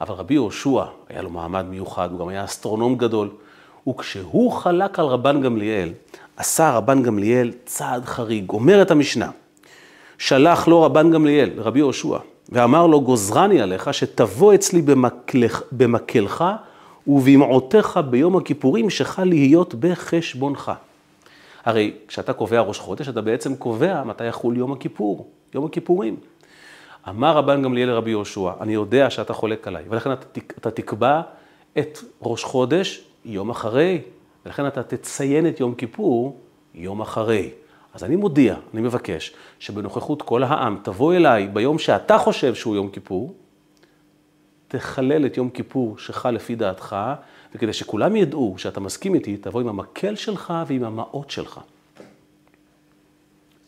אבל 0.02 0.16
רבי 0.16 0.34
יהושע, 0.34 0.84
היה 1.10 1.22
לו 1.22 1.30
מעמד 1.30 1.66
מיוחד, 1.70 2.12
הוא 2.12 2.20
גם 2.20 2.28
היה 2.28 2.44
אסטרונום 2.44 2.96
גדול. 2.96 3.30
וכשהוא 3.90 4.52
חלק 4.52 5.00
על 5.00 5.06
רבן 5.06 5.42
גמליאל, 5.42 5.90
עשה 6.38 6.72
רבן 6.72 7.04
גמליאל 7.04 7.52
צעד 7.66 8.06
חריג. 8.06 8.50
אומרת 8.50 8.92
המשנה, 8.92 9.30
שלח 10.18 10.68
לו 10.68 10.82
רבן 10.82 11.12
גמליאל, 11.12 11.50
רבי 11.58 11.80
יהושע, 11.80 12.18
ואמר 12.50 12.88
לו, 12.88 13.02
גוזרני 13.02 13.62
עליך 13.62 13.94
שתבוא 13.94 14.54
אצלי 14.54 14.82
במקלך, 14.82 15.62
במקלך 15.72 16.44
ובמעותיך 17.08 18.00
ביום 18.10 18.38
הכיפורים 18.38 18.90
שחל 18.90 19.24
להיות 19.24 19.76
בחשבונך. 19.76 20.72
הרי 21.66 21.94
כשאתה 22.08 22.34
קובע 22.34 22.60
ראש 22.60 22.80
חודש, 22.80 23.10
אתה 23.10 23.22
בעצם 23.22 23.56
קובע 23.56 24.04
מתי 24.04 24.26
יחול 24.26 24.58
יום 24.58 24.72
הכיפור, 24.72 25.30
יום 25.56 25.66
הכיפורים. 25.66 26.16
אמר 27.10 27.38
רבן 27.38 27.62
גמליאל 27.62 27.90
לרבי 27.90 28.10
יהושע, 28.10 28.52
אני 28.62 28.74
יודע 28.74 29.10
שאתה 29.10 29.34
חולק 29.34 29.68
עליי, 29.68 29.84
ולכן 29.90 30.12
אתה, 30.12 30.26
אתה 30.58 30.72
תקבע 30.72 31.22
את 31.78 32.00
ראש 32.22 32.44
חודש 32.44 33.04
יום 33.26 33.50
אחרי, 33.50 34.02
ולכן 34.45 34.67
אתה 34.67 34.83
תציין 34.83 35.48
את 35.48 35.60
יום 35.60 35.75
כיפור 35.75 36.39
יום 36.74 37.01
אחרי. 37.01 37.51
אז 37.93 38.03
אני 38.03 38.15
מודיע, 38.15 38.55
אני 38.74 38.81
מבקש, 38.81 39.33
שבנוכחות 39.60 40.21
כל 40.21 40.43
העם 40.43 40.77
תבוא 40.83 41.13
אליי 41.13 41.48
ביום 41.48 41.79
שאתה 41.79 42.17
חושב 42.17 42.55
שהוא 42.55 42.75
יום 42.75 42.89
כיפור, 42.89 43.33
תחלל 44.67 45.25
את 45.25 45.38
יום 45.38 45.50
כיפור 45.50 45.98
שחל 45.98 46.31
לפי 46.31 46.55
דעתך, 46.55 46.95
וכדי 47.55 47.74
שכולם 47.74 48.15
ידעו 48.15 48.55
שאתה 48.57 48.79
מסכים 48.79 49.15
איתי, 49.15 49.38
תבוא 49.38 49.62
עם 49.62 49.67
המקל 49.67 50.15
שלך 50.15 50.53
ועם 50.67 50.83
המעות 50.83 51.29
שלך. 51.29 51.60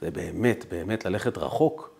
זה 0.01 0.11
באמת, 0.11 0.65
באמת 0.71 1.05
ללכת 1.05 1.37
רחוק. 1.37 1.93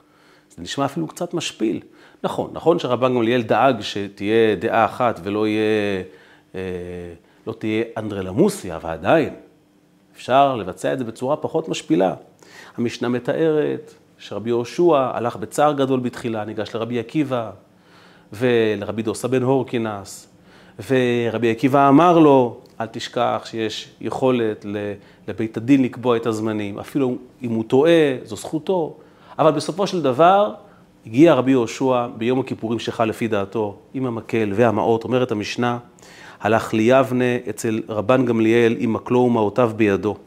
זה 0.56 0.62
נשמע 0.62 0.86
אפילו 0.86 1.08
קצת 1.08 1.34
משפיל. 1.34 1.80
נכון, 2.24 2.50
נכון 2.54 2.80
שרבן 2.80 3.14
גמליאל 3.14 3.42
דאג 3.42 3.82
שתהיה 3.82 4.56
דעה 4.56 4.86
אחת 4.86 5.20
ולא 5.24 5.48
יהיה, 5.48 6.04
אה, 6.56 6.62
לא 7.48 7.54
תהיה 7.54 7.84
אנדרלמוסיה, 7.98 8.76
אבל 8.76 8.90
עדיין, 8.90 9.34
אפשר 10.16 10.56
לבצע 10.56 10.94
את 10.94 11.00
זה 11.00 11.06
בצורה 11.06 11.36
פחות 11.36 11.70
משפילה. 11.70 12.14
המשנה 12.78 13.10
מתארת 13.10 13.94
שרבי 14.18 14.50
יהושע 14.50 15.12
הלך 15.14 15.36
בצער 15.36 15.74
גדול 15.74 16.00
בתחילה, 16.00 16.46
ניגש 16.46 16.76
לרבי 16.76 17.00
עקיבא 17.00 17.52
ולרבי 18.34 19.02
דוסה 19.02 19.28
בן 19.28 19.44
הורקינס, 19.44 20.28
ורבי 20.90 21.52
עקיבא 21.52 21.90
אמר 21.90 22.20
לו, 22.20 22.58
אל 22.82 22.86
תשכח 22.86 23.42
שיש 23.46 23.90
יכולת 24.02 24.66
לבית 25.28 25.58
הדין 25.58 25.84
לקבוע 25.84 26.18
את 26.18 26.26
הזמנים, 26.26 26.80
אפילו 26.80 27.16
אם 27.42 27.52
הוא 27.52 27.64
טועה, 27.64 28.16
זו 28.24 28.36
זכותו, 28.36 28.98
אבל 29.40 29.52
בסופו 29.52 29.88
של 29.88 30.02
דבר 30.02 30.54
הגיע 31.06 31.34
רבי 31.34 31.52
יהושע 31.52 32.08
ביום 32.18 32.40
הכיפורים 32.40 32.80
שחל 32.80 33.06
לפי 33.06 33.28
דעתו, 33.28 33.76
עם 33.94 34.06
המקל 34.06 34.52
והמעות, 34.56 35.04
אומרת 35.04 35.32
המשנה, 35.32 35.78
הלך 36.44 36.74
ליבנה 36.74 37.38
אצל 37.50 37.82
רבן 37.90 38.26
גמליאל 38.26 38.76
עם 38.80 38.94
מקלו 38.94 39.20
ומעותיו 39.20 39.72
בידו. 39.76 40.18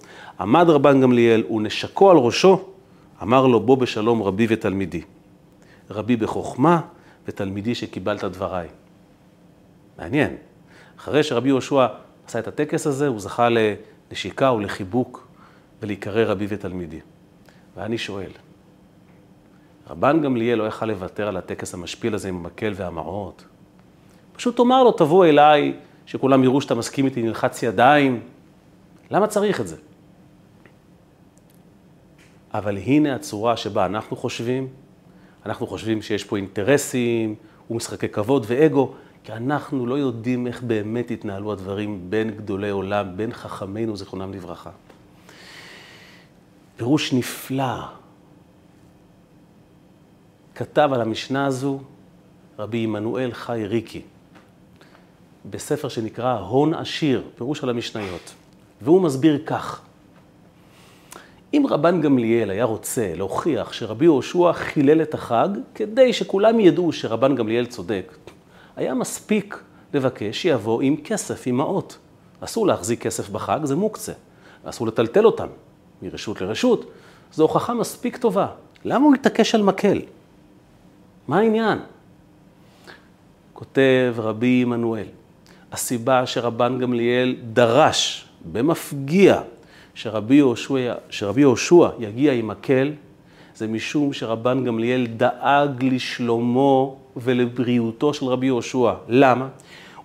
עמד 0.40 0.70
רבן 0.70 1.00
גמליאל 1.00 1.44
ונשקו 1.50 2.10
על 2.10 2.16
ראשו, 2.16 2.64
אמר 3.22 3.46
לו 3.46 3.60
בוא 3.60 3.76
בשלום 3.76 4.22
רבי 4.22 4.46
ותלמידי. 4.48 5.02
רבי 5.90 6.16
בחוכמה 6.16 6.80
ותלמידי 7.28 7.74
שקיבלת 7.74 8.24
דבריי. 8.24 8.68
מעניין. 9.98 10.36
אחרי 10.98 11.22
שרבי 11.22 11.48
יהושע 11.48 11.86
עשה 12.26 12.38
את 12.38 12.48
הטקס 12.48 12.86
הזה, 12.86 13.06
הוא 13.06 13.20
זכה 13.20 13.48
לנשיקה 13.48 14.52
ולחיבוק 14.52 15.28
ולהיקרא 15.82 16.24
רבי 16.24 16.46
ותלמידי. 16.48 17.00
ואני 17.76 17.98
שואל, 17.98 18.30
רבן 19.90 20.22
גמליאל 20.22 20.58
לא 20.58 20.64
יכל 20.64 20.86
לוותר 20.86 21.28
על 21.28 21.36
הטקס 21.36 21.74
המשפיל 21.74 22.14
הזה 22.14 22.28
עם 22.28 22.36
המקל 22.36 22.72
והמעות. 22.76 23.44
פשוט 24.36 24.56
תאמר 24.56 24.82
לו, 24.82 24.92
תבוא 24.92 25.24
אליי, 25.26 25.72
שכולם 26.06 26.44
יראו 26.44 26.60
שאתה 26.60 26.74
מסכים 26.74 27.04
איתי, 27.04 27.22
נלחץ 27.22 27.62
ידיים. 27.62 28.20
למה 29.10 29.26
צריך 29.26 29.60
את 29.60 29.68
זה? 29.68 29.76
אבל 32.54 32.76
הנה 32.76 33.14
הצורה 33.14 33.56
שבה 33.56 33.86
אנחנו 33.86 34.16
חושבים, 34.16 34.68
אנחנו 35.46 35.66
חושבים 35.66 36.02
שיש 36.02 36.24
פה 36.24 36.36
אינטרסים 36.36 37.34
ומשחקי 37.70 38.08
כבוד 38.08 38.44
ואגו, 38.48 38.94
כי 39.24 39.32
אנחנו 39.32 39.86
לא 39.86 39.94
יודעים 39.94 40.46
איך 40.46 40.62
באמת 40.62 41.10
התנהלו 41.10 41.52
הדברים 41.52 42.10
בין 42.10 42.30
גדולי 42.30 42.70
עולם, 42.70 43.16
בין 43.16 43.32
חכמינו, 43.32 43.96
זיכרונם 43.96 44.34
לברכה. 44.34 44.70
פירוש 46.76 47.12
נפלא 47.12 47.86
כתב 50.54 50.90
על 50.92 51.00
המשנה 51.00 51.46
הזו 51.46 51.80
רבי 52.58 52.84
עמנואל 52.84 53.32
חי 53.32 53.62
ריקי, 53.66 54.02
בספר 55.50 55.88
שנקרא 55.88 56.38
הון 56.38 56.74
עשיר, 56.74 57.22
פירוש 57.36 57.62
על 57.62 57.70
המשניות. 57.70 58.34
והוא 58.82 59.00
מסביר 59.00 59.42
כך: 59.46 59.80
אם 61.54 61.64
רבן 61.70 62.00
גמליאל 62.00 62.50
היה 62.50 62.64
רוצה 62.64 63.12
להוכיח 63.14 63.72
שרבי 63.72 64.04
יהושע 64.04 64.52
חילל 64.52 65.02
את 65.02 65.14
החג, 65.14 65.48
כדי 65.74 66.12
שכולם 66.12 66.60
ידעו 66.60 66.92
שרבן 66.92 67.34
גמליאל 67.34 67.66
צודק, 67.66 68.16
היה 68.76 68.94
מספיק 68.94 69.62
לבקש 69.94 70.42
שיבוא 70.42 70.82
עם 70.82 70.96
כסף, 70.96 71.46
עם 71.46 71.56
מעות. 71.56 71.98
אסור 72.40 72.66
להחזיק 72.66 73.02
כסף 73.02 73.28
בחג, 73.28 73.60
זה 73.62 73.76
מוקצה. 73.76 74.12
אסור 74.64 74.86
לטלטל 74.86 75.26
אותם 75.26 75.46
מרשות 76.02 76.40
לרשות. 76.40 76.90
זו 77.32 77.42
הוכחה 77.42 77.74
מספיק 77.74 78.16
טובה. 78.16 78.46
למה 78.84 79.04
הוא 79.04 79.14
התעקש 79.14 79.54
על 79.54 79.62
מקל? 79.62 80.00
מה 81.28 81.38
העניין? 81.38 81.78
כותב 83.52 84.14
רבי 84.18 84.62
עמנואל, 84.62 85.06
הסיבה 85.72 86.26
שרבן 86.26 86.78
גמליאל 86.78 87.36
דרש 87.52 88.24
במפגיע 88.52 89.40
שרבי 89.94 91.40
יהושע, 91.40 91.88
יגיע 91.98 92.32
עם 92.32 92.48
מקל, 92.48 92.92
זה 93.56 93.66
משום 93.66 94.12
שרבן 94.12 94.64
גמליאל 94.64 95.06
דאג 95.06 95.84
לשלומו 95.84 96.96
ולבריאותו 97.16 98.14
של 98.14 98.26
רבי 98.26 98.46
יהושע. 98.46 98.92
למה? 99.08 99.48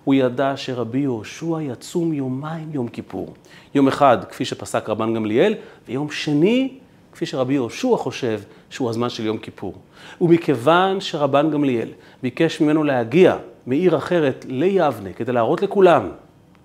הוא 0.04 0.14
ידע 0.14 0.52
שרבי 0.56 0.98
יהושע 0.98 1.58
יצום 1.62 2.12
יומיים 2.12 2.68
יום 2.72 2.88
כיפור. 2.88 3.34
יום 3.74 3.88
אחד, 3.88 4.18
כפי 4.30 4.44
שפסק 4.44 4.88
רבן 4.88 5.14
גמליאל, 5.14 5.54
ויום 5.88 6.10
שני, 6.10 6.78
כפי 7.12 7.26
שרבי 7.26 7.54
יהושע 7.54 7.96
חושב 7.96 8.40
שהוא 8.70 8.90
הזמן 8.90 9.08
של 9.08 9.26
יום 9.26 9.38
כיפור. 9.38 9.74
ומכיוון 10.20 11.00
שרבן 11.00 11.50
גמליאל 11.50 11.88
ביקש 12.22 12.60
ממנו 12.60 12.84
להגיע 12.84 13.36
מעיר 13.66 13.96
אחרת 13.96 14.44
ליבנה 14.48 15.12
כדי 15.12 15.32
להראות 15.32 15.62
לכולם 15.62 16.08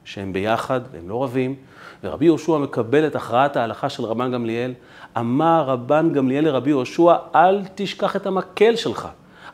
שהם 0.03 0.33
ביחד 0.33 0.81
והם 0.91 1.09
לא 1.09 1.23
רבים, 1.23 1.55
ורבי 2.03 2.25
יהושע 2.25 2.57
מקבל 2.57 3.07
את 3.07 3.15
הכרעת 3.15 3.57
ההלכה 3.57 3.89
של 3.89 4.03
רבן 4.03 4.31
גמליאל, 4.31 4.73
אמר 5.17 5.63
רבן 5.67 6.13
גמליאל 6.13 6.45
לרבי 6.45 6.69
יהושע, 6.69 7.15
אל 7.35 7.61
תשכח 7.75 8.15
את 8.15 8.25
המקל 8.25 8.75
שלך, 8.75 9.07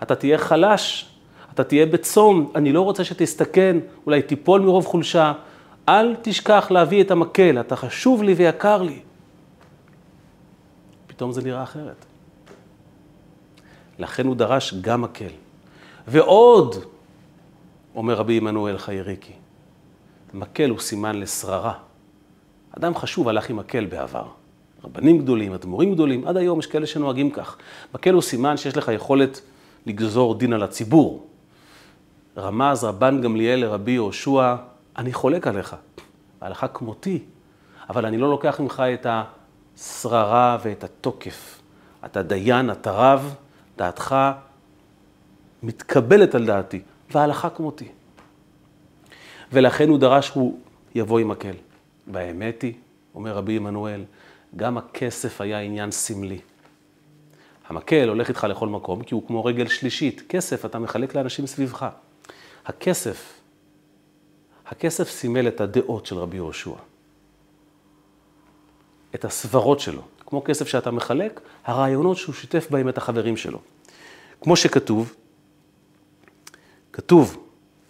אתה 0.03 0.15
תהיה 0.15 0.37
חלש, 0.37 1.09
אתה 1.53 1.63
תהיה 1.63 1.85
בצום, 1.85 2.51
אני 2.55 2.73
לא 2.73 2.81
רוצה 2.81 3.03
שתסתכן, 3.03 3.77
אולי 4.05 4.21
תיפול 4.21 4.61
מרוב 4.61 4.85
חולשה, 4.85 5.33
אל 5.89 6.15
תשכח 6.21 6.67
להביא 6.71 7.03
את 7.03 7.11
המקל, 7.11 7.59
אתה 7.59 7.75
חשוב 7.75 8.23
לי 8.23 8.33
ויקר 8.33 8.81
לי. 8.81 8.99
פתאום 11.07 11.31
זה 11.31 11.41
נראה 11.41 11.63
אחרת. 11.63 12.05
לכן 13.99 14.27
הוא 14.27 14.35
דרש 14.35 14.73
גם 14.73 15.01
מקל. 15.01 15.29
ועוד, 16.07 16.75
אומר 17.95 18.13
רבי 18.13 18.37
עמנואל 18.37 18.77
חייריקי, 18.77 19.33
מקל 20.33 20.69
הוא 20.69 20.79
סימן 20.79 21.19
לשררה. 21.19 21.73
אדם 22.77 22.95
חשוב 22.95 23.29
הלך 23.29 23.49
עם 23.49 23.57
מקל 23.57 23.85
בעבר. 23.85 24.27
רבנים 24.83 25.17
גדולים, 25.17 25.53
אדמו"רים 25.53 25.93
גדולים, 25.93 26.27
עד 26.27 26.37
היום 26.37 26.59
יש 26.59 26.67
כאלה 26.67 26.87
שנוהגים 26.87 27.31
כך. 27.31 27.57
מקל 27.93 28.13
הוא 28.13 28.21
סימן 28.21 28.57
שיש 28.57 28.77
לך 28.77 28.91
יכולת 28.95 29.41
לגזור 29.85 30.35
דין 30.35 30.53
על 30.53 30.63
הציבור. 30.63 31.27
רמז 32.37 32.83
רבן 32.83 33.21
גמליאל 33.21 33.59
לרבי 33.59 33.91
יהושע, 33.91 34.55
אני 34.97 35.13
חולק 35.13 35.47
עליך, 35.47 35.75
ההלכה 36.41 36.67
כמותי, 36.67 37.19
אבל 37.89 38.05
אני 38.05 38.17
לא 38.17 38.29
לוקח 38.29 38.59
ממך 38.59 38.83
את 38.93 39.07
השררה 39.77 40.57
ואת 40.63 40.83
התוקף. 40.83 41.61
אתה 42.05 42.23
דיין, 42.23 42.71
אתה 42.71 42.91
רב, 42.91 43.35
דעתך 43.77 44.15
מתקבלת 45.63 46.35
על 46.35 46.45
דעתי, 46.45 46.81
וההלכה 47.15 47.49
כמותי. 47.49 47.87
ולכן 49.51 49.89
הוא 49.89 49.99
דרש 49.99 50.27
שהוא 50.27 50.59
יבוא 50.95 51.19
עם 51.19 51.27
מקל. 51.27 51.55
והאמת 52.07 52.61
היא, 52.61 52.73
אומר 53.15 53.31
רבי 53.33 53.57
עמנואל, 53.57 54.03
גם 54.55 54.77
הכסף 54.77 55.41
היה 55.41 55.59
עניין 55.59 55.91
סמלי. 55.91 56.39
המקל 57.67 58.09
הולך 58.09 58.29
איתך 58.29 58.47
לכל 58.49 58.67
מקום, 58.67 59.03
כי 59.03 59.15
הוא 59.15 59.27
כמו 59.27 59.45
רגל 59.45 59.67
שלישית. 59.67 60.21
כסף 60.29 60.65
אתה 60.65 60.79
מחלק 60.79 61.15
לאנשים 61.15 61.47
סביבך. 61.47 61.87
הכסף, 62.65 63.33
הכסף 64.67 65.09
סימל 65.09 65.47
את 65.47 65.61
הדעות 65.61 66.05
של 66.05 66.17
רבי 66.17 66.35
יהושע. 66.35 66.75
את 69.15 69.25
הסברות 69.25 69.79
שלו. 69.79 70.01
כמו 70.25 70.43
כסף 70.43 70.67
שאתה 70.67 70.91
מחלק, 70.91 71.41
הרעיונות 71.65 72.17
שהוא 72.17 72.35
שיתף 72.35 72.67
בהם 72.69 72.89
את 72.89 72.97
החברים 72.97 73.37
שלו. 73.37 73.59
כמו 74.41 74.55
שכתוב, 74.55 75.13
כתוב 76.93 77.37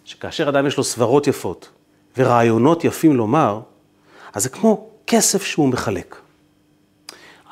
שכאשר 0.04 0.48
אדם 0.48 0.66
יש 0.66 0.76
לו 0.76 0.84
סברות 0.84 1.26
יפות 1.26 1.68
ורעיונות 2.16 2.84
יפים 2.84 3.16
לומר, 3.16 3.60
אז 4.32 4.42
זה 4.42 4.48
כמו 4.48 4.88
כסף 5.06 5.42
שהוא 5.42 5.68
מחלק. 5.68 6.16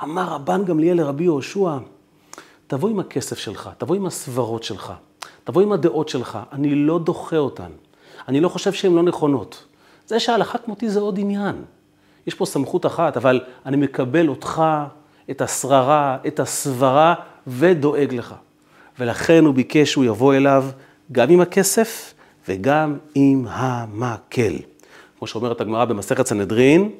אמר 0.02 0.24
רבן 0.24 0.64
גמליאל 0.64 0.96
לרבי 0.96 1.24
יהושע, 1.24 1.76
תבוא 2.66 2.88
עם 2.88 3.00
הכסף 3.00 3.38
שלך, 3.38 3.70
תבוא 3.78 3.96
עם 3.96 4.06
הסברות 4.06 4.62
שלך, 4.62 4.92
תבוא 5.44 5.62
עם 5.62 5.72
הדעות 5.72 6.08
שלך, 6.08 6.38
אני 6.52 6.74
לא 6.74 6.98
דוחה 6.98 7.36
אותן, 7.36 7.70
אני 8.28 8.40
לא 8.40 8.48
חושב 8.48 8.72
שהן 8.72 8.94
לא 8.94 9.02
נכונות. 9.02 9.64
זה 10.06 10.20
שההלכה 10.20 10.58
כמותי 10.58 10.90
זה 10.90 11.00
עוד 11.00 11.18
עניין. 11.18 11.64
יש 12.26 12.34
פה 12.34 12.46
סמכות 12.46 12.86
אחת, 12.86 13.16
אבל 13.16 13.40
אני 13.66 13.76
מקבל 13.76 14.28
אותך, 14.28 14.62
את 15.30 15.40
השררה, 15.40 16.18
את 16.26 16.40
הסברה, 16.40 17.14
ודואג 17.46 18.14
לך. 18.14 18.34
ולכן 18.98 19.44
הוא 19.44 19.54
ביקש 19.54 19.90
שהוא 19.90 20.04
יבוא 20.04 20.34
אליו 20.34 20.64
גם 21.12 21.30
עם 21.30 21.40
הכסף 21.40 22.14
וגם 22.48 22.98
עם 23.14 23.46
המקל. 23.48 24.52
כמו 25.18 25.26
שאומרת 25.26 25.60
הגמרא 25.60 25.84
במסכת 25.84 26.26
סנהדרין, 26.26 26.90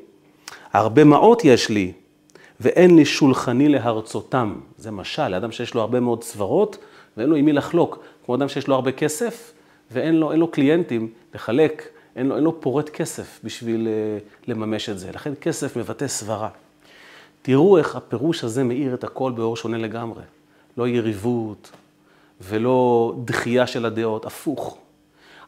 הרבה 0.72 1.04
מעות 1.04 1.44
יש 1.44 1.68
לי, 1.68 1.92
ואין 2.60 2.96
לי 2.96 3.04
שולחני 3.04 3.68
להרצותם. 3.68 4.54
זה 4.78 4.90
משל, 4.90 5.28
לאדם 5.28 5.52
שיש 5.52 5.74
לו 5.74 5.80
הרבה 5.80 6.00
מאוד 6.00 6.24
סברות, 6.24 6.78
ואין 7.16 7.28
לו 7.28 7.36
עם 7.36 7.44
מי 7.44 7.52
לחלוק. 7.52 8.04
כמו 8.26 8.34
אדם 8.34 8.48
שיש 8.48 8.68
לו 8.68 8.74
הרבה 8.74 8.92
כסף, 8.92 9.52
ואין 9.90 10.14
לו, 10.14 10.32
לו 10.32 10.48
קליינטים 10.48 11.08
לחלק, 11.34 11.88
אין 12.16 12.26
לו, 12.26 12.36
אין 12.36 12.44
לו 12.44 12.60
פורט 12.60 12.88
כסף 12.88 13.40
בשביל 13.44 13.88
uh, 13.88 14.50
לממש 14.50 14.88
את 14.88 14.98
זה. 14.98 15.10
לכן 15.12 15.32
כסף 15.40 15.76
מבטא 15.76 16.06
סברה. 16.06 16.48
תראו 17.42 17.78
איך 17.78 17.96
הפירוש 17.96 18.44
הזה 18.44 18.64
מאיר 18.64 18.94
את 18.94 19.04
הכל 19.04 19.32
באור 19.32 19.56
שונה 19.56 19.78
לגמרי. 19.78 20.22
לא 20.76 20.88
יריבות 20.88 21.70
ולא 22.42 23.14
דחייה 23.24 23.66
של 23.66 23.86
הדעות, 23.86 24.26
הפוך. 24.26 24.78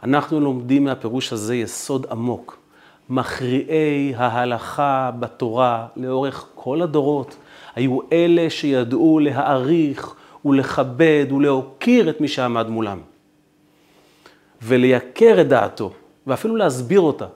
אנחנו 0.02 0.40
לומדים 0.40 0.84
מהפירוש 0.84 1.32
הזה 1.32 1.56
יסוד 1.56 2.06
עמוק. 2.10 2.58
מכריעי 3.10 4.14
ההלכה 4.16 5.10
בתורה 5.20 5.86
לאורך 5.96 6.46
כל 6.54 6.82
הדורות 6.82 7.36
היו 7.74 7.98
אלה 8.12 8.50
שידעו 8.50 9.18
להעריך 9.18 10.14
ולכבד 10.44 11.26
ולהוקיר 11.30 12.10
את 12.10 12.20
מי 12.20 12.28
שעמד 12.28 12.68
מולם. 12.68 13.00
ולייקר 14.62 15.40
את 15.40 15.48
דעתו, 15.48 15.92
ואפילו 16.26 16.56
להסביר 16.56 17.00
אותה. 17.00 17.26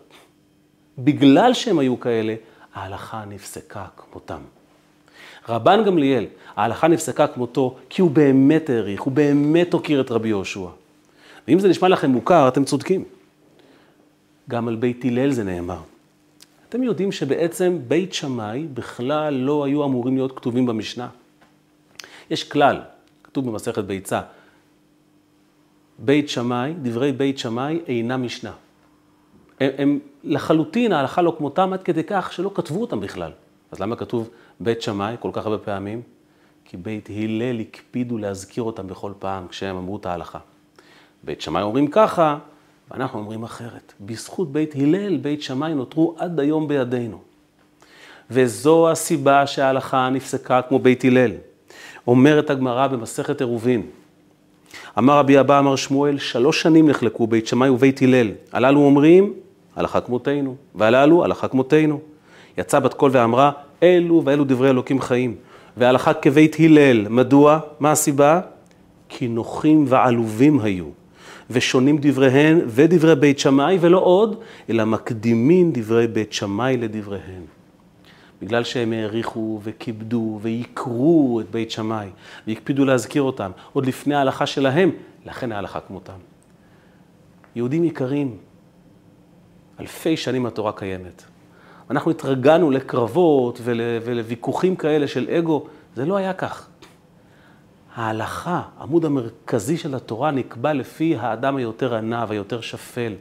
בגלל 0.99 1.55
שהם 1.55 1.79
היו 1.79 2.01
כאלה, 2.01 2.35
ההלכה 2.75 3.25
נפסקה 3.29 3.85
כמותם. 3.97 4.41
רבן 5.49 5.85
גמליאל, 5.85 6.27
ההלכה 6.57 6.89
נפסקה 6.89 7.27
כמותו 7.27 7.77
כי 7.89 8.03
הוא 8.03 8.11
באמת 8.11 8.71
העריך, 8.71 9.03
הוא 9.03 9.13
באמת 9.13 9.73
הוקיר 9.73 10.01
את 10.01 10.11
רבי 10.11 10.29
יהושע. 10.29 10.69
ואם 11.49 11.59
זה 11.59 11.69
נשמע 11.69 11.89
לכם 11.89 12.11
מוכר, 12.11 12.49
אתם 12.49 12.65
צודקים. 12.65 13.05
גם 14.51 14.69
על 14.69 14.77
בית 14.77 15.05
הלל 15.05 15.31
זה 15.31 15.45
נאמר. 15.45 15.79
אתם 16.69 16.83
יודעים 16.83 17.13
שבעצם 17.13 17.79
בית 17.89 18.15
שמאי 18.15 18.67
בכלל 18.75 19.35
לא 19.35 19.65
היו 19.65 19.85
אמורים 19.85 20.17
להיות 20.17 20.37
כתובים 20.37 20.67
במשנה. 20.67 21.09
יש 22.31 22.45
כלל, 22.45 22.81
כתוב 23.25 23.51
במסכת 23.51 23.85
ביצה, 23.85 24.21
בית 25.99 26.29
שמאי, 26.29 26.75
דברי 26.83 27.13
בית 27.13 27.39
שמאי 27.39 27.81
אינם 27.87 28.23
משנה. 28.23 28.53
הם, 29.61 29.71
הם 29.79 29.99
לחלוטין 30.25 30.93
ההלכה 30.93 31.23
לא 31.23 31.35
כמותם 31.39 31.73
עד 31.73 31.83
כדי 31.83 32.03
כך 32.07 32.33
שלא 32.33 32.51
כתבו 32.55 32.81
אותם 32.81 33.01
בכלל. 33.01 33.31
אז 33.73 33.81
למה 33.81 33.97
כתוב 33.97 34.29
בית 34.61 34.83
שמאי 34.83 35.17
כל 35.21 35.31
כך 35.33 35.47
הרבה 35.47 35.59
פעמים? 35.59 36.03
כי 36.65 36.77
בית 36.77 37.09
הלל 37.11 37.61
הקפידו 37.61 38.19
להזכיר 38.19 38.63
אותם 38.63 38.87
בכל 38.87 39.13
פעם 39.19 39.49
כשהם 39.49 39.77
אמרו 39.77 39.97
את 39.97 40.07
ההלכה. 40.07 40.39
בית 41.25 41.41
שמאי 41.41 41.63
אומרים 41.63 41.87
ככה, 41.87 42.39
ואנחנו 42.91 43.19
אומרים 43.19 43.43
אחרת. 43.43 43.93
בזכות 44.01 44.53
בית 44.53 44.75
הלל, 44.75 45.17
בית 45.17 45.43
שמאי 45.43 45.75
נותרו 45.75 46.15
עד 46.19 46.41
היום 46.41 46.69
בידינו. 46.69 47.21
וזו 48.31 48.91
הסיבה 48.91 49.47
שההלכה 49.47 50.09
נפסקה 50.09 50.63
כמו 50.63 50.79
בית 50.79 51.05
הלל. 51.05 51.33
אומרת 52.07 52.51
הגמרא 52.51 52.87
במסכת 52.87 53.41
עירובין, 53.41 53.83
אמר 54.99 55.19
רבי 55.19 55.41
אבא, 55.41 55.59
אמר 55.59 55.77
שמואל, 55.77 56.19
שלוש 56.19 56.63
שנים 56.63 56.91
נחלקו 56.91 57.27
בית 57.27 57.47
שמאי 57.47 57.69
ובית 57.69 58.03
הלל. 58.03 58.31
הללו 58.53 58.81
אומרים, 58.81 59.33
הלכה 59.77 60.01
כמותנו, 60.01 60.57
והללו, 60.75 61.25
הלכה 61.25 61.49
כמותנו. 61.49 62.01
יצאה 62.59 62.81
בת 62.81 62.95
קול 62.95 63.11
ואמרה, 63.15 63.51
אלו 63.83 64.23
ואלו 64.25 64.45
דברי 64.45 64.71
אלוקים 64.71 65.01
חיים. 65.01 65.35
והלכה 65.77 66.15
כבית 66.15 66.57
הלל, 66.59 67.09
מדוע? 67.09 67.61
מה 67.81 67.93
הסיבה? 67.93 68.41
כי 69.09 69.29
נוחים 69.29 69.85
ועלובים 69.89 70.61
היו. 70.61 70.85
ושונים 71.51 71.99
דבריהן 72.01 72.61
ודברי 72.67 73.17
בית 73.17 73.39
שמאי, 73.39 73.79
ולא 73.81 73.99
עוד, 73.99 74.41
אלא 74.71 74.85
מקדימים 74.85 75.71
דברי 75.73 76.07
בית 76.07 76.33
שמאי 76.33 76.77
לדבריהן. 76.77 77.43
בגלל 78.43 78.65
שהם 78.65 78.93
העריכו 78.93 79.61
וכיבדו 79.63 80.39
ויקרו 80.43 81.41
את 81.41 81.51
בית 81.51 81.71
שמאי, 81.71 82.09
והקפידו 82.47 82.85
להזכיר 82.85 83.23
אותם, 83.23 83.51
עוד 83.73 83.87
לפני 83.87 84.15
ההלכה 84.15 84.47
שלהם, 84.47 84.91
לכן 85.27 85.53
ההלכה 85.53 85.81
כמותם. 85.81 86.19
יהודים 87.57 87.85
יקרים, 87.85 88.37
אלפי 89.81 90.17
שנים 90.17 90.47
התורה 90.47 90.73
קיימת. 90.73 91.25
אנחנו 91.91 92.11
התרגלנו 92.11 92.71
לקרבות 92.71 93.61
ול, 93.63 93.81
ולוויכוחים 94.05 94.77
כאלה 94.77 95.09
של 95.09 95.31
אגו, 95.31 95.67
זה 95.95 96.07
לא 96.07 96.17
היה 96.17 96.33
כך. 96.33 96.69
ההלכה, 97.95 98.63
עמוד 98.81 99.05
המרכזי 99.05 99.77
של 99.77 99.95
התורה, 99.95 100.31
נקבע 100.31 100.73
לפי 100.73 101.17
האדם 101.17 101.57
היותר 101.57 101.95
ענב, 101.95 102.31
היותר 102.31 102.61
שפל, 102.61 103.13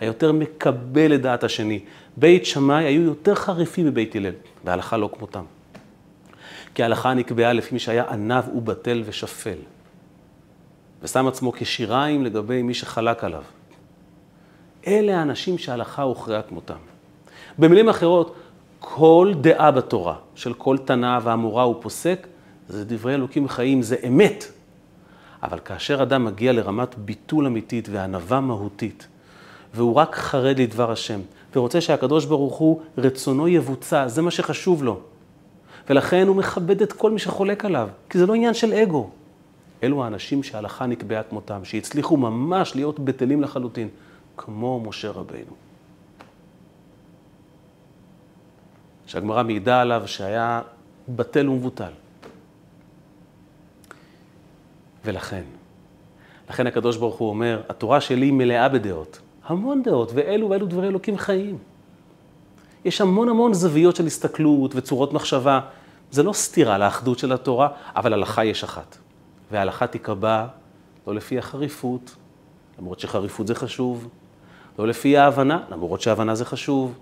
היותר 0.00 0.32
מקבל 0.32 1.14
את 1.14 1.22
דעת 1.22 1.44
השני. 1.44 1.80
בית 2.16 2.46
שמאי 2.46 2.84
היו 2.84 3.02
יותר 3.02 3.34
חריפים 3.34 3.86
מבית 3.86 4.16
הלל, 4.16 4.32
וההלכה 4.64 4.96
לא 4.96 5.10
כמותם. 5.12 5.44
כי 6.74 6.82
ההלכה 6.82 7.14
נקבעה 7.14 7.52
לפי 7.52 7.74
מי 7.74 7.78
שהיה 7.78 8.04
ענב 8.10 8.48
ובטל 8.54 9.02
ושפל, 9.06 9.58
ושם 11.02 11.26
עצמו 11.26 11.52
כשיריים 11.52 12.24
לגבי 12.24 12.62
מי 12.62 12.74
שחלק 12.74 13.24
עליו. 13.24 13.42
אלה 14.86 15.18
האנשים 15.18 15.58
שההלכה 15.58 16.02
הוכרעה 16.02 16.42
כמותם. 16.42 16.89
במילים 17.58 17.88
אחרות, 17.88 18.34
כל 18.80 19.32
דעה 19.40 19.70
בתורה 19.70 20.14
של 20.34 20.52
כל 20.52 20.78
תנא 20.78 21.18
ואמורה 21.22 21.62
הוא 21.62 21.76
פוסק, 21.80 22.26
זה 22.68 22.84
דברי 22.84 23.14
אלוקים 23.14 23.48
חיים, 23.48 23.82
זה 23.82 23.96
אמת. 24.08 24.44
אבל 25.42 25.58
כאשר 25.64 26.02
אדם 26.02 26.24
מגיע 26.24 26.52
לרמת 26.52 26.98
ביטול 26.98 27.46
אמיתית 27.46 27.88
וענווה 27.90 28.40
מהותית, 28.40 29.06
והוא 29.74 29.94
רק 29.94 30.14
חרד 30.14 30.58
לדבר 30.58 30.90
השם, 30.90 31.20
ורוצה 31.56 31.80
שהקדוש 31.80 32.24
ברוך 32.24 32.56
הוא, 32.56 32.80
רצונו 32.98 33.48
יבוצע, 33.48 34.08
זה 34.08 34.22
מה 34.22 34.30
שחשוב 34.30 34.84
לו. 34.84 35.00
ולכן 35.90 36.26
הוא 36.26 36.36
מכבד 36.36 36.82
את 36.82 36.92
כל 36.92 37.10
מי 37.10 37.18
שחולק 37.18 37.64
עליו, 37.64 37.88
כי 38.10 38.18
זה 38.18 38.26
לא 38.26 38.34
עניין 38.34 38.54
של 38.54 38.72
אגו. 38.72 39.10
אלו 39.82 40.04
האנשים 40.04 40.42
שההלכה 40.42 40.86
נקבעה 40.86 41.22
כמותם, 41.22 41.64
שהצליחו 41.64 42.16
ממש 42.16 42.76
להיות 42.76 43.00
בטלים 43.00 43.42
לחלוטין, 43.42 43.88
כמו 44.36 44.80
משה 44.80 45.10
רבינו. 45.10 45.69
שהגמרא 49.10 49.42
מעידה 49.42 49.80
עליו 49.80 50.02
שהיה 50.06 50.62
בטל 51.08 51.48
ומבוטל. 51.48 51.90
ולכן, 55.04 55.42
לכן 56.50 56.66
הקדוש 56.66 56.96
ברוך 56.96 57.16
הוא 57.16 57.28
אומר, 57.28 57.62
התורה 57.68 58.00
שלי 58.00 58.30
מלאה 58.30 58.68
בדעות, 58.68 59.20
המון 59.44 59.82
דעות, 59.82 60.12
ואלו 60.14 60.50
ואלו 60.50 60.66
דברי 60.66 60.88
אלוקים 60.88 61.18
חיים. 61.18 61.58
יש 62.84 63.00
המון 63.00 63.28
המון 63.28 63.54
זוויות 63.54 63.96
של 63.96 64.06
הסתכלות 64.06 64.74
וצורות 64.74 65.12
מחשבה. 65.12 65.60
זה 66.10 66.22
לא 66.22 66.32
סתירה 66.32 66.78
לאחדות 66.78 67.18
של 67.18 67.32
התורה, 67.32 67.68
אבל 67.96 68.12
הלכה 68.12 68.44
יש 68.44 68.64
אחת. 68.64 68.96
וההלכה 69.50 69.86
תיקבע 69.86 70.46
לא 71.06 71.14
לפי 71.14 71.38
החריפות, 71.38 72.16
למרות 72.78 73.00
שחריפות 73.00 73.46
זה 73.46 73.54
חשוב, 73.54 74.08
לא 74.78 74.88
לפי 74.88 75.16
ההבנה, 75.16 75.62
למרות 75.70 76.00
שהבנה 76.00 76.34
זה 76.34 76.44
חשוב. 76.44 76.98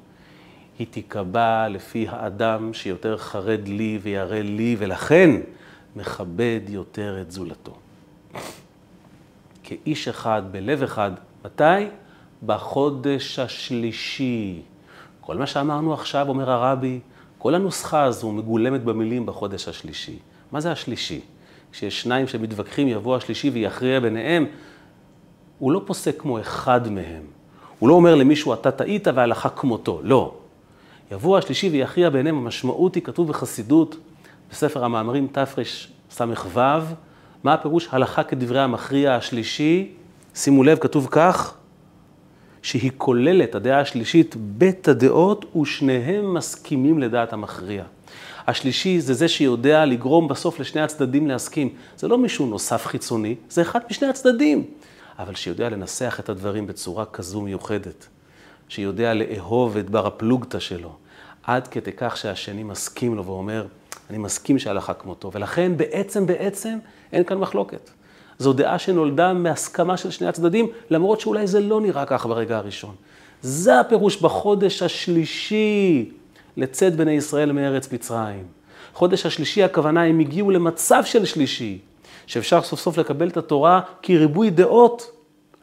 היא 0.78 0.86
תיקבע 0.90 1.68
לפי 1.68 2.06
האדם 2.08 2.74
שיותר 2.74 3.16
חרד 3.18 3.68
לי 3.68 3.98
וירא 4.02 4.38
לי, 4.38 4.76
ולכן 4.78 5.30
מכבד 5.96 6.60
יותר 6.68 7.18
את 7.20 7.30
זולתו. 7.30 7.76
כאיש 9.62 10.08
אחד 10.08 10.42
בלב 10.50 10.82
אחד, 10.82 11.10
מתי? 11.44 11.88
בחודש 12.46 13.38
השלישי. 13.38 14.62
כל 15.20 15.36
מה 15.36 15.46
שאמרנו 15.46 15.94
עכשיו, 15.94 16.28
אומר 16.28 16.50
הרבי, 16.50 17.00
כל 17.38 17.54
הנוסחה 17.54 18.02
הזו 18.02 18.32
מגולמת 18.32 18.84
במילים 18.84 19.26
בחודש 19.26 19.68
השלישי. 19.68 20.18
מה 20.52 20.60
זה 20.60 20.72
השלישי? 20.72 21.20
כשיש 21.72 22.02
שניים 22.02 22.28
שמתווכחים, 22.28 22.88
יבוא 22.88 23.16
השלישי 23.16 23.50
ויכריע 23.50 24.00
ביניהם, 24.00 24.46
הוא 25.58 25.72
לא 25.72 25.82
פוסק 25.86 26.20
כמו 26.20 26.40
אחד 26.40 26.88
מהם. 26.88 27.22
הוא 27.78 27.88
לא 27.88 27.94
אומר 27.94 28.14
למישהו, 28.14 28.54
אתה 28.54 28.70
טעית 28.70 29.08
והלכה 29.14 29.48
כמותו. 29.48 30.00
לא. 30.02 30.34
יבוא 31.12 31.38
השלישי 31.38 31.68
ויכריע 31.68 32.10
ביניהם, 32.10 32.36
המשמעות 32.36 32.94
היא, 32.94 33.02
כתוב 33.02 33.28
בחסידות, 33.28 33.96
בספר 34.50 34.84
המאמרים 34.84 35.26
תרס"ו, 35.32 36.60
מה 37.44 37.54
הפירוש 37.54 37.88
הלכה 37.90 38.22
כדברי 38.22 38.60
המכריע 38.60 39.14
השלישי? 39.14 39.92
שימו 40.34 40.64
לב, 40.64 40.78
כתוב 40.78 41.08
כך, 41.10 41.54
שהיא 42.62 42.90
כוללת, 42.96 43.54
הדעה 43.54 43.80
השלישית, 43.80 44.36
בית 44.36 44.88
הדעות, 44.88 45.56
ושניהם 45.56 46.34
מסכימים 46.34 46.98
לדעת 46.98 47.32
המכריע. 47.32 47.84
השלישי 48.46 49.00
זה 49.00 49.14
זה 49.14 49.28
שיודע 49.28 49.84
לגרום 49.84 50.28
בסוף 50.28 50.60
לשני 50.60 50.80
הצדדים 50.80 51.26
להסכים. 51.26 51.68
זה 51.96 52.08
לא 52.08 52.18
מישהו 52.18 52.46
נוסף 52.46 52.86
חיצוני, 52.86 53.34
זה 53.50 53.62
אחד 53.62 53.80
משני 53.90 54.08
הצדדים. 54.08 54.64
אבל 55.18 55.34
שיודע 55.34 55.68
לנסח 55.68 56.20
את 56.20 56.28
הדברים 56.28 56.66
בצורה 56.66 57.04
כזו 57.04 57.40
מיוחדת, 57.40 58.06
שיודע 58.68 59.14
לאהוב 59.14 59.76
את 59.76 59.90
בר 59.90 60.06
הפלוגתא 60.06 60.58
שלו, 60.58 60.92
עד 61.42 61.68
כדי 61.68 61.90
כך 61.96 62.16
שהשני 62.16 62.62
מסכים 62.62 63.14
לו 63.14 63.24
ואומר, 63.24 63.66
אני 64.10 64.18
מסכים 64.18 64.58
שהלכה 64.58 64.94
כמותו, 64.94 65.30
ולכן 65.32 65.76
בעצם 65.76 66.26
בעצם 66.26 66.78
אין 67.12 67.24
כאן 67.24 67.38
מחלוקת. 67.38 67.90
זו 68.38 68.52
דעה 68.52 68.78
שנולדה 68.78 69.32
מהסכמה 69.32 69.96
של 69.96 70.10
שני 70.10 70.26
הצדדים, 70.26 70.66
למרות 70.90 71.20
שאולי 71.20 71.46
זה 71.46 71.60
לא 71.60 71.80
נראה 71.80 72.04
כך 72.06 72.26
ברגע 72.26 72.56
הראשון. 72.56 72.94
זה 73.42 73.80
הפירוש 73.80 74.16
בחודש 74.22 74.82
השלישי 74.82 76.10
לצאת 76.56 76.96
בני 76.96 77.12
ישראל 77.12 77.52
מארץ 77.52 77.92
מצרים. 77.92 78.44
חודש 78.94 79.26
השלישי, 79.26 79.62
הכוונה, 79.62 80.02
הם 80.02 80.18
הגיעו 80.18 80.50
למצב 80.50 81.04
של 81.04 81.24
שלישי, 81.24 81.78
שאפשר 82.26 82.62
סוף 82.62 82.80
סוף 82.80 82.98
לקבל 82.98 83.28
את 83.28 83.36
התורה, 83.36 83.80
כי 84.02 84.18
ריבוי 84.18 84.50
דעות 84.50 85.17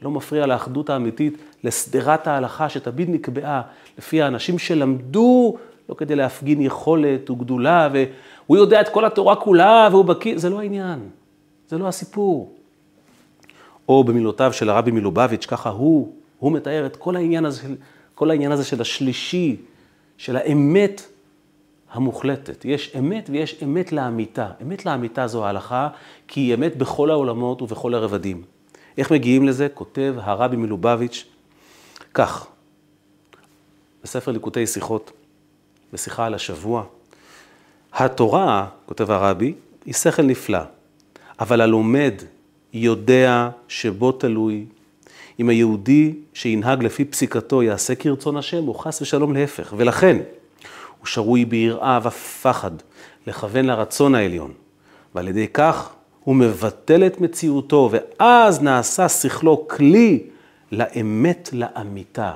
לא 0.05 0.11
מפריע 0.11 0.45
לאחדות 0.45 0.89
האמיתית, 0.89 1.37
לשדרת 1.63 2.27
ההלכה 2.27 2.69
שתמיד 2.69 3.09
נקבעה 3.09 3.61
לפי 3.97 4.21
האנשים 4.21 4.59
שלמדו, 4.59 5.57
לא 5.89 5.95
כדי 5.95 6.15
להפגין 6.15 6.61
יכולת 6.61 7.29
וגדולה, 7.29 7.89
והוא 7.93 8.57
יודע 8.57 8.81
את 8.81 8.89
כל 8.89 9.05
התורה 9.05 9.35
כולה 9.35 9.87
והוא 9.91 10.05
בקיא, 10.05 10.37
זה 10.37 10.49
לא 10.49 10.59
העניין, 10.59 10.99
זה 11.67 11.77
לא 11.77 11.87
הסיפור. 11.87 12.55
או 13.89 14.03
במילותיו 14.03 14.53
של 14.53 14.69
הרבי 14.69 14.91
מלובביץ', 14.91 15.45
ככה 15.45 15.69
הוא, 15.69 16.13
הוא 16.39 16.51
מתאר 16.51 16.85
את 16.85 16.95
כל 16.95 17.15
העניין 17.15 17.45
הזה, 17.45 17.61
כל 18.15 18.29
העניין 18.29 18.51
הזה 18.51 18.63
של 18.63 18.81
השלישי, 18.81 19.55
של 20.17 20.35
האמת 20.35 21.01
המוחלטת. 21.91 22.65
יש 22.65 22.95
אמת 22.99 23.29
ויש 23.31 23.63
אמת 23.63 23.91
לאמיתה. 23.91 24.49
אמת 24.61 24.85
לאמיתה 24.85 25.27
זו 25.27 25.45
ההלכה, 25.45 25.87
כי 26.27 26.39
היא 26.39 26.53
אמת 26.53 26.77
בכל 26.77 27.09
העולמות 27.11 27.61
ובכל 27.61 27.93
הרבדים. 27.93 28.54
איך 28.97 29.11
מגיעים 29.11 29.47
לזה? 29.47 29.67
כותב 29.73 30.15
הרבי 30.21 30.55
מלובביץ' 30.55 31.25
כך, 32.13 32.47
בספר 34.03 34.31
ליקוטי 34.31 34.67
שיחות, 34.67 35.11
בשיחה 35.93 36.25
על 36.25 36.33
השבוע, 36.33 36.83
התורה, 37.93 38.67
כותב 38.85 39.11
הרבי, 39.11 39.53
היא 39.85 39.93
שכל 39.93 40.21
נפלא, 40.21 40.59
אבל 41.39 41.61
הלומד 41.61 42.13
יודע 42.73 43.49
שבו 43.67 44.11
תלוי. 44.11 44.65
אם 45.39 45.49
היהודי 45.49 46.13
שינהג 46.33 46.83
לפי 46.83 47.05
פסיקתו 47.05 47.63
יעשה 47.63 47.95
כרצון 47.95 48.37
השם, 48.37 48.63
הוא 48.63 48.75
חס 48.75 49.01
ושלום 49.01 49.33
להפך. 49.33 49.73
ולכן, 49.77 50.17
הוא 50.99 51.07
שרוי 51.07 51.45
ביראה 51.45 51.99
ופחד 52.03 52.71
לכוון 53.27 53.65
לרצון 53.65 54.15
העליון. 54.15 54.53
ועל 55.15 55.27
ידי 55.27 55.47
כך 55.53 55.89
הוא 56.25 56.35
מבטל 56.35 57.05
את 57.05 57.21
מציאותו, 57.21 57.89
ואז 57.91 58.61
נעשה 58.61 59.09
שכלו 59.09 59.67
כלי 59.67 60.23
לאמת 60.71 61.49
לאמיתה. 61.53 62.33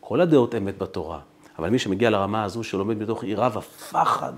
כל 0.00 0.20
הדעות 0.20 0.54
אמת 0.54 0.78
בתורה, 0.78 1.20
אבל 1.58 1.68
מי 1.70 1.78
שמגיע 1.78 2.10
לרמה 2.10 2.44
הזו 2.44 2.64
שלומד 2.64 3.02
מתוך 3.02 3.24
יראה 3.24 3.48
ופחד 3.58 4.32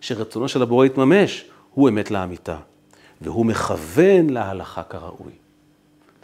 שרצונו 0.00 0.48
של 0.48 0.62
הבורא 0.62 0.86
יתממש, 0.86 1.44
הוא 1.74 1.88
אמת 1.88 2.10
לאמיתה. 2.10 2.56
והוא 3.20 3.46
מכוון 3.46 4.30
להלכה 4.30 4.82
כראוי. 4.82 5.32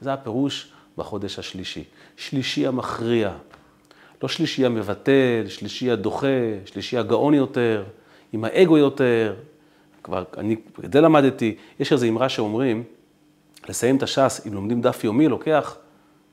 זה 0.01 0.13
הפירוש 0.13 0.73
בחודש 0.99 1.39
השלישי. 1.39 1.85
שלישי 2.17 2.67
המכריע. 2.67 3.33
לא 4.23 4.29
שלישי 4.29 4.67
המבטל, 4.67 5.45
שלישי 5.49 5.91
הדוחה, 5.91 6.27
שלישי 6.65 6.99
הגאון 6.99 7.35
יותר, 7.35 7.85
עם 8.33 8.45
האגו 8.45 8.79
יותר. 8.79 9.35
כבר, 10.11 10.25
אני 10.37 10.57
את 10.85 10.93
זה 10.93 11.01
למדתי. 11.01 11.57
יש 11.81 11.93
איזו 11.93 12.07
אמרה 12.07 12.29
שאומרים, 12.29 12.83
לסיים 13.69 13.97
את 13.97 14.03
הש"ס, 14.03 14.41
אם 14.47 14.55
לומדים 14.55 14.81
דף 14.81 15.05
יומי, 15.05 15.29
לוקח 15.29 15.77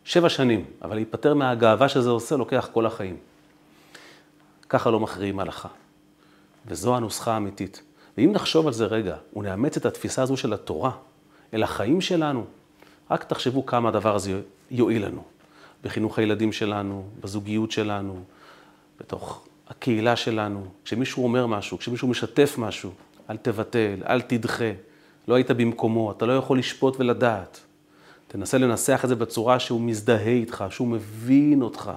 שבע 0.04 0.30
שנים, 0.30 0.66
אבל 0.82 0.96
להיפטר 0.96 1.34
מהגאווה 1.34 1.90
שזה 1.90 2.10
עושה, 2.10 2.36
לוקח 2.36 2.70
כל 2.74 2.86
החיים. 2.86 3.18
ככה 4.70 4.90
לא 4.90 5.00
מכריעים 5.00 5.40
הלכה. 5.40 5.68
וזו 6.68 6.96
הנוסחה 6.96 7.34
האמיתית. 7.34 7.82
ואם 8.18 8.32
נחשוב 8.32 8.68
על 8.68 8.74
זה 8.74 8.86
רגע, 8.86 9.16
ונאמץ 9.36 9.78
את 9.78 9.86
התפיסה 9.86 10.22
הזו 10.22 10.38
של 10.38 10.54
התורה 10.54 10.92
אל 11.54 11.64
החיים 11.64 12.02
שלנו, 12.02 12.46
רק 13.12 13.24
תחשבו 13.24 13.66
כמה 13.66 13.90
הדבר 13.90 14.16
הזה 14.16 14.42
יועיל 14.72 15.06
לנו. 15.06 15.24
בחינוך 15.84 16.20
הילדים 16.20 16.52
שלנו, 16.52 17.04
בזוגיות 17.22 17.72
שלנו, 17.72 18.24
בתוך 19.00 19.48
הקהילה 19.70 20.16
שלנו. 20.16 20.66
כשמישהו 20.86 21.24
אומר 21.24 21.48
משהו, 21.48 21.78
כשמישהו 21.78 22.08
משתף 22.08 22.56
משהו, 22.58 22.92
אל 23.30 23.38
תבטל, 23.38 23.96
אל 24.10 24.22
תדחה. 24.22 24.72
לא 25.28 25.36
היית 25.36 25.52
במקומו, 25.52 26.12
אתה 26.12 26.26
לא 26.26 26.34
יכול 26.34 26.60
לשפוט 26.60 26.96
ולדעת. 27.00 27.60
תנסה 28.28 28.58
לנסח 28.58 29.02
את 29.04 29.10
זה 29.10 29.16
בצורה 29.16 29.60
שהוא 29.60 29.82
מזדהה 29.82 30.28
איתך, 30.28 30.66
שהוא 30.70 30.88
מבין 30.88 31.62
אותך, 31.62 31.92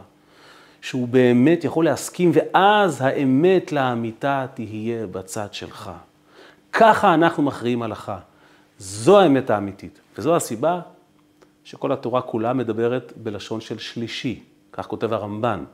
שהוא 0.81 1.09
באמת 1.09 1.65
יכול 1.65 1.85
להסכים, 1.85 2.31
ואז 2.35 3.01
האמת 3.01 3.73
לאמיתה 3.73 4.47
תהיה 4.55 5.07
בצד 5.07 5.49
שלך. 5.53 5.91
ככה 6.73 7.15
אנחנו 7.15 7.43
מכריעים 7.43 7.83
הלכה. 7.83 8.19
זו 8.79 9.21
האמת 9.21 9.51
האמיתית, 9.51 10.01
וזו 10.19 10.37
הסיבה 10.37 10.81
שכל 11.65 11.93
התורה 11.93 12.23
כולה 12.23 12.53
מדברת 12.53 13.13
בלשון 13.17 13.61
של 13.61 13.79
שלישי, 13.79 14.43
כך 14.73 14.87
כותב 14.87 15.13
הרמב"ן. 15.13 15.65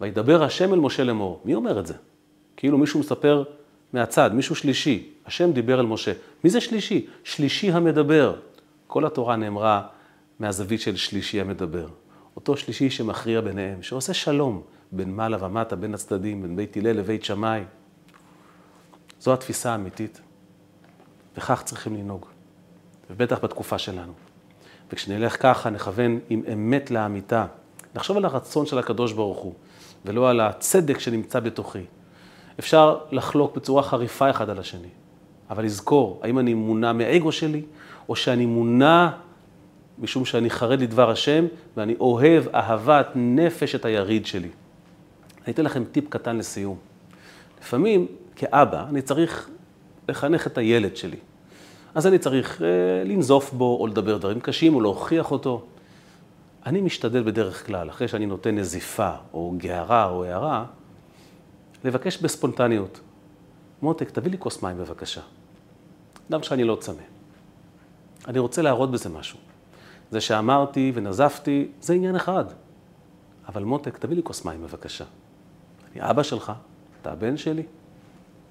וידבר 0.00 0.42
השם 0.42 0.74
אל 0.74 0.78
משה 0.78 1.04
לאמור. 1.04 1.40
מי 1.44 1.54
אומר 1.54 1.80
את 1.80 1.86
זה? 1.86 1.94
כאילו 2.56 2.78
מישהו 2.78 3.00
מספר 3.00 3.44
מהצד, 3.92 4.30
מישהו 4.34 4.54
שלישי. 4.54 5.10
השם 5.26 5.52
דיבר 5.52 5.80
אל 5.80 5.86
משה. 5.86 6.12
מי 6.44 6.50
זה 6.50 6.60
שלישי? 6.60 7.06
שלישי 7.24 7.72
המדבר. 7.72 8.36
כל 8.86 9.06
התורה 9.06 9.36
נאמרה 9.36 9.86
מהזווית 10.38 10.80
של 10.80 10.96
שלישי 10.96 11.40
המדבר. 11.40 11.88
אותו 12.36 12.56
שלישי 12.56 12.90
שמכריע 12.90 13.40
ביניהם, 13.40 13.82
שעושה 13.82 14.14
שלום 14.14 14.62
בין 14.92 15.16
מעלה 15.16 15.44
ומטה, 15.44 15.76
בין 15.76 15.94
הצדדים, 15.94 16.42
בין 16.42 16.56
בית 16.56 16.76
הלל 16.76 16.92
לבית 16.92 17.24
שמאי. 17.24 17.62
זו 19.20 19.32
התפיסה 19.32 19.72
האמיתית, 19.72 20.20
וכך 21.36 21.62
צריכים 21.64 21.94
לנהוג, 21.94 22.26
ובטח 23.10 23.38
בתקופה 23.44 23.78
שלנו. 23.78 24.12
וכשנלך 24.92 25.42
ככה, 25.42 25.70
נכוון 25.70 26.18
עם 26.28 26.42
אמת 26.52 26.90
לאמיתה, 26.90 27.46
נחשוב 27.94 28.16
על 28.16 28.24
הרצון 28.24 28.66
של 28.66 28.78
הקדוש 28.78 29.12
ברוך 29.12 29.38
הוא, 29.38 29.54
ולא 30.04 30.30
על 30.30 30.40
הצדק 30.40 30.98
שנמצא 30.98 31.40
בתוכי. 31.40 31.84
אפשר 32.58 32.98
לחלוק 33.10 33.56
בצורה 33.56 33.82
חריפה 33.82 34.30
אחד 34.30 34.50
על 34.50 34.58
השני, 34.58 34.88
אבל 35.50 35.64
לזכור, 35.64 36.20
האם 36.22 36.38
אני 36.38 36.54
מונע 36.54 36.92
מהאגו 36.92 37.32
שלי, 37.32 37.62
או 38.08 38.16
שאני 38.16 38.46
מונע 38.46 39.08
משום 39.98 40.24
שאני 40.24 40.50
חרד 40.50 40.80
לדבר 40.80 41.10
השם, 41.10 41.46
ואני 41.76 41.94
אוהב 42.00 42.44
אהבת 42.54 43.06
נפש 43.14 43.74
את 43.74 43.84
היריד 43.84 44.26
שלי. 44.26 44.48
אני 45.44 45.52
אתן 45.52 45.64
לכם 45.64 45.84
טיפ 45.84 46.08
קטן 46.08 46.36
לסיום. 46.36 46.76
לפעמים 47.60 48.06
כאבא, 48.36 48.84
אני 48.88 49.02
צריך 49.02 49.48
לחנך 50.08 50.46
את 50.46 50.58
הילד 50.58 50.96
שלי. 50.96 51.16
אז 51.94 52.06
אני 52.06 52.18
צריך 52.18 52.62
אה, 52.62 52.66
לנזוף 53.04 53.52
בו, 53.52 53.76
או 53.80 53.86
לדבר 53.86 54.16
דברים 54.16 54.40
קשים, 54.40 54.74
או 54.74 54.80
להוכיח 54.80 55.30
אותו. 55.30 55.64
אני 56.66 56.80
משתדל 56.80 57.22
בדרך 57.22 57.66
כלל, 57.66 57.88
אחרי 57.88 58.08
שאני 58.08 58.26
נותן 58.26 58.58
נזיפה, 58.58 59.10
או 59.34 59.54
גערה, 59.56 60.08
או 60.08 60.24
הערה, 60.24 60.64
לבקש 61.84 62.18
בספונטניות. 62.18 63.00
מותק, 63.82 64.10
תביא 64.10 64.30
לי 64.30 64.38
כוס 64.38 64.62
מים 64.62 64.78
בבקשה. 64.78 65.20
גם 66.32 66.42
שאני 66.42 66.64
לא 66.64 66.76
צמא. 66.80 67.02
אני 68.28 68.38
רוצה 68.38 68.62
להראות 68.62 68.90
בזה 68.90 69.08
משהו. 69.08 69.38
זה 70.10 70.20
שאמרתי 70.20 70.92
ונזפתי, 70.94 71.68
זה 71.80 71.94
עניין 71.94 72.16
אחד. 72.16 72.44
אבל 73.48 73.64
מותק, 73.64 73.98
תביא 73.98 74.16
לי 74.16 74.22
כוס 74.22 74.44
מים 74.44 74.62
בבקשה. 74.62 75.04
אני 75.92 76.10
אבא 76.10 76.22
שלך, 76.22 76.52
אתה 77.02 77.12
הבן 77.12 77.36
שלי. 77.36 77.62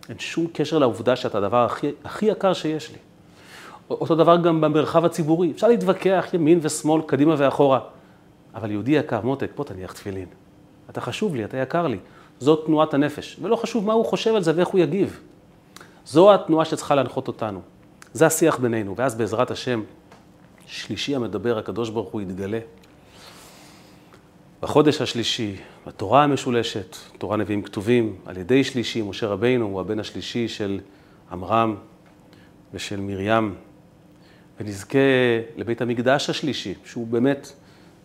אין 0.10 0.20
שום 0.20 0.48
קשר 0.54 0.78
לעובדה 0.78 1.16
שאתה 1.16 1.38
הדבר 1.38 1.66
הכי, 1.66 1.92
הכי 2.04 2.26
יקר 2.26 2.54
שיש 2.54 2.92
לי. 2.92 2.98
אותו 3.90 4.16
דבר 4.16 4.38
גם 4.38 4.62
במרחב 4.62 5.06
הציבורי. 5.06 5.52
אפשר 5.52 5.68
להתווכח 5.68 6.26
ימין 6.34 6.60
ושמאל, 6.62 7.02
קדימה 7.02 7.36
ואחורה. 7.38 7.80
אבל 8.56 8.72
יהודי 8.72 8.92
יקר, 8.92 9.22
מותק, 9.22 9.52
בוא 9.56 9.66
תניח 9.66 9.94
תפילין. 9.94 10.28
אתה 10.90 11.02
חשוב 11.02 11.36
לי, 11.36 11.46
אתה 11.46 11.58
יקר 11.58 11.88
לי. 11.88 11.98
זאת 12.40 12.66
תנועת 12.66 12.94
הנפש. 12.94 13.38
ולא 13.42 13.56
חשוב 13.56 13.86
מה 13.86 13.94
הוא 13.94 14.06
חושב 14.06 14.36
על 14.36 14.44
זה 14.44 14.52
ואיך 14.56 14.68
הוא 14.68 14.80
יגיב. 14.80 15.20
זו 16.06 16.34
התנועה 16.34 16.66
שצריכה 16.66 16.96
להנחות 16.96 17.28
אותנו. 17.28 17.62
זה 18.14 18.26
השיח 18.26 18.58
בינינו, 18.58 18.96
ואז 18.98 19.16
בעזרת 19.16 19.52
השם, 19.52 19.84
שלישי 20.68 21.16
המדבר, 21.16 21.58
הקדוש 21.58 21.90
ברוך 21.90 22.10
הוא 22.10 22.22
יתגלה. 22.22 22.60
בחודש 24.62 25.02
השלישי, 25.02 25.56
בתורה 25.88 26.24
המשולשת, 26.24 26.96
תורה 27.18 27.38
נביאים 27.38 27.62
כתובים, 27.62 28.16
על 28.26 28.38
ידי 28.38 28.64
שלישי, 28.64 29.02
משה 29.02 29.28
רבינו 29.28 29.66
הוא 29.66 29.82
הבן 29.82 30.00
השלישי 30.00 30.48
של 30.48 30.80
עמרם 31.32 31.76
ושל 32.74 33.00
מרים, 33.00 33.56
ונזכה 34.60 35.00
לבית 35.58 35.82
המקדש 35.82 36.30
השלישי, 36.30 36.74
שהוא 36.86 37.08
באמת, 37.08 37.52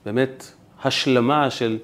באמת 0.05 0.53
השלמה 0.85 1.51
של 1.51 1.79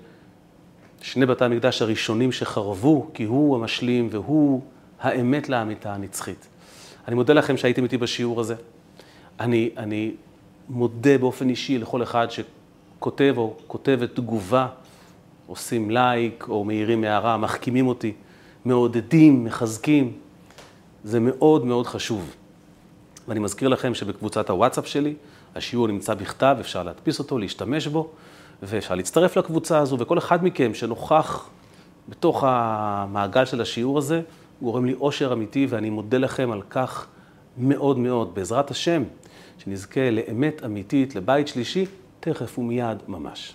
שני 1.02 1.26
בתי 1.26 1.44
המקדש 1.44 1.82
הראשונים 1.82 2.32
שחרבו, 2.32 3.10
כי 3.14 3.24
הוא 3.24 3.56
המשלים 3.56 4.08
והוא 4.10 4.62
האמת 5.00 5.48
לאמיתה 5.48 5.94
הנצחית. 5.94 6.46
אני 7.08 7.14
מודה 7.14 7.32
לכם 7.32 7.56
שהייתם 7.56 7.84
איתי 7.84 7.96
בשיעור 7.96 8.40
הזה. 8.40 8.54
אני, 9.40 9.70
אני 9.76 10.12
מודה 10.68 11.18
באופן 11.18 11.48
אישי 11.48 11.78
לכל 11.78 12.02
אחד 12.02 12.26
שכותב 12.30 13.34
או 13.36 13.56
כותבת 13.66 14.14
תגובה, 14.14 14.66
עושים 15.46 15.90
לייק 15.90 16.46
או 16.48 16.64
מעירים 16.64 17.04
הערה, 17.04 17.36
מחכימים 17.36 17.88
אותי, 17.88 18.12
מעודדים, 18.64 19.44
מחזקים. 19.44 20.12
זה 21.04 21.20
מאוד 21.20 21.64
מאוד 21.64 21.86
חשוב. 21.86 22.34
ואני 23.28 23.40
מזכיר 23.40 23.68
לכם 23.68 23.94
שבקבוצת 23.94 24.50
הוואטסאפ 24.50 24.86
שלי, 24.86 25.14
השיעור 25.54 25.88
נמצא 25.88 26.14
בכתב, 26.14 26.56
אפשר 26.60 26.82
להדפיס 26.82 27.18
אותו, 27.18 27.38
להשתמש 27.38 27.86
בו, 27.86 28.10
ואפשר 28.62 28.94
להצטרף 28.94 29.36
לקבוצה 29.36 29.78
הזו, 29.78 29.98
וכל 29.98 30.18
אחד 30.18 30.44
מכם 30.44 30.74
שנוכח 30.74 31.48
בתוך 32.08 32.44
המעגל 32.46 33.44
של 33.44 33.60
השיעור 33.60 33.98
הזה, 33.98 34.22
גורם 34.62 34.84
לי 34.84 34.94
אושר 34.94 35.32
אמיתי, 35.32 35.66
ואני 35.70 35.90
מודה 35.90 36.18
לכם 36.18 36.52
על 36.52 36.62
כך 36.70 37.06
מאוד 37.58 37.98
מאוד. 37.98 38.34
בעזרת 38.34 38.70
השם, 38.70 39.02
שנזכה 39.58 40.10
לאמת 40.10 40.64
אמיתית, 40.64 41.16
לבית 41.16 41.48
שלישי, 41.48 41.86
תכף 42.20 42.58
ומיד 42.58 42.98
ממש. 43.08 43.54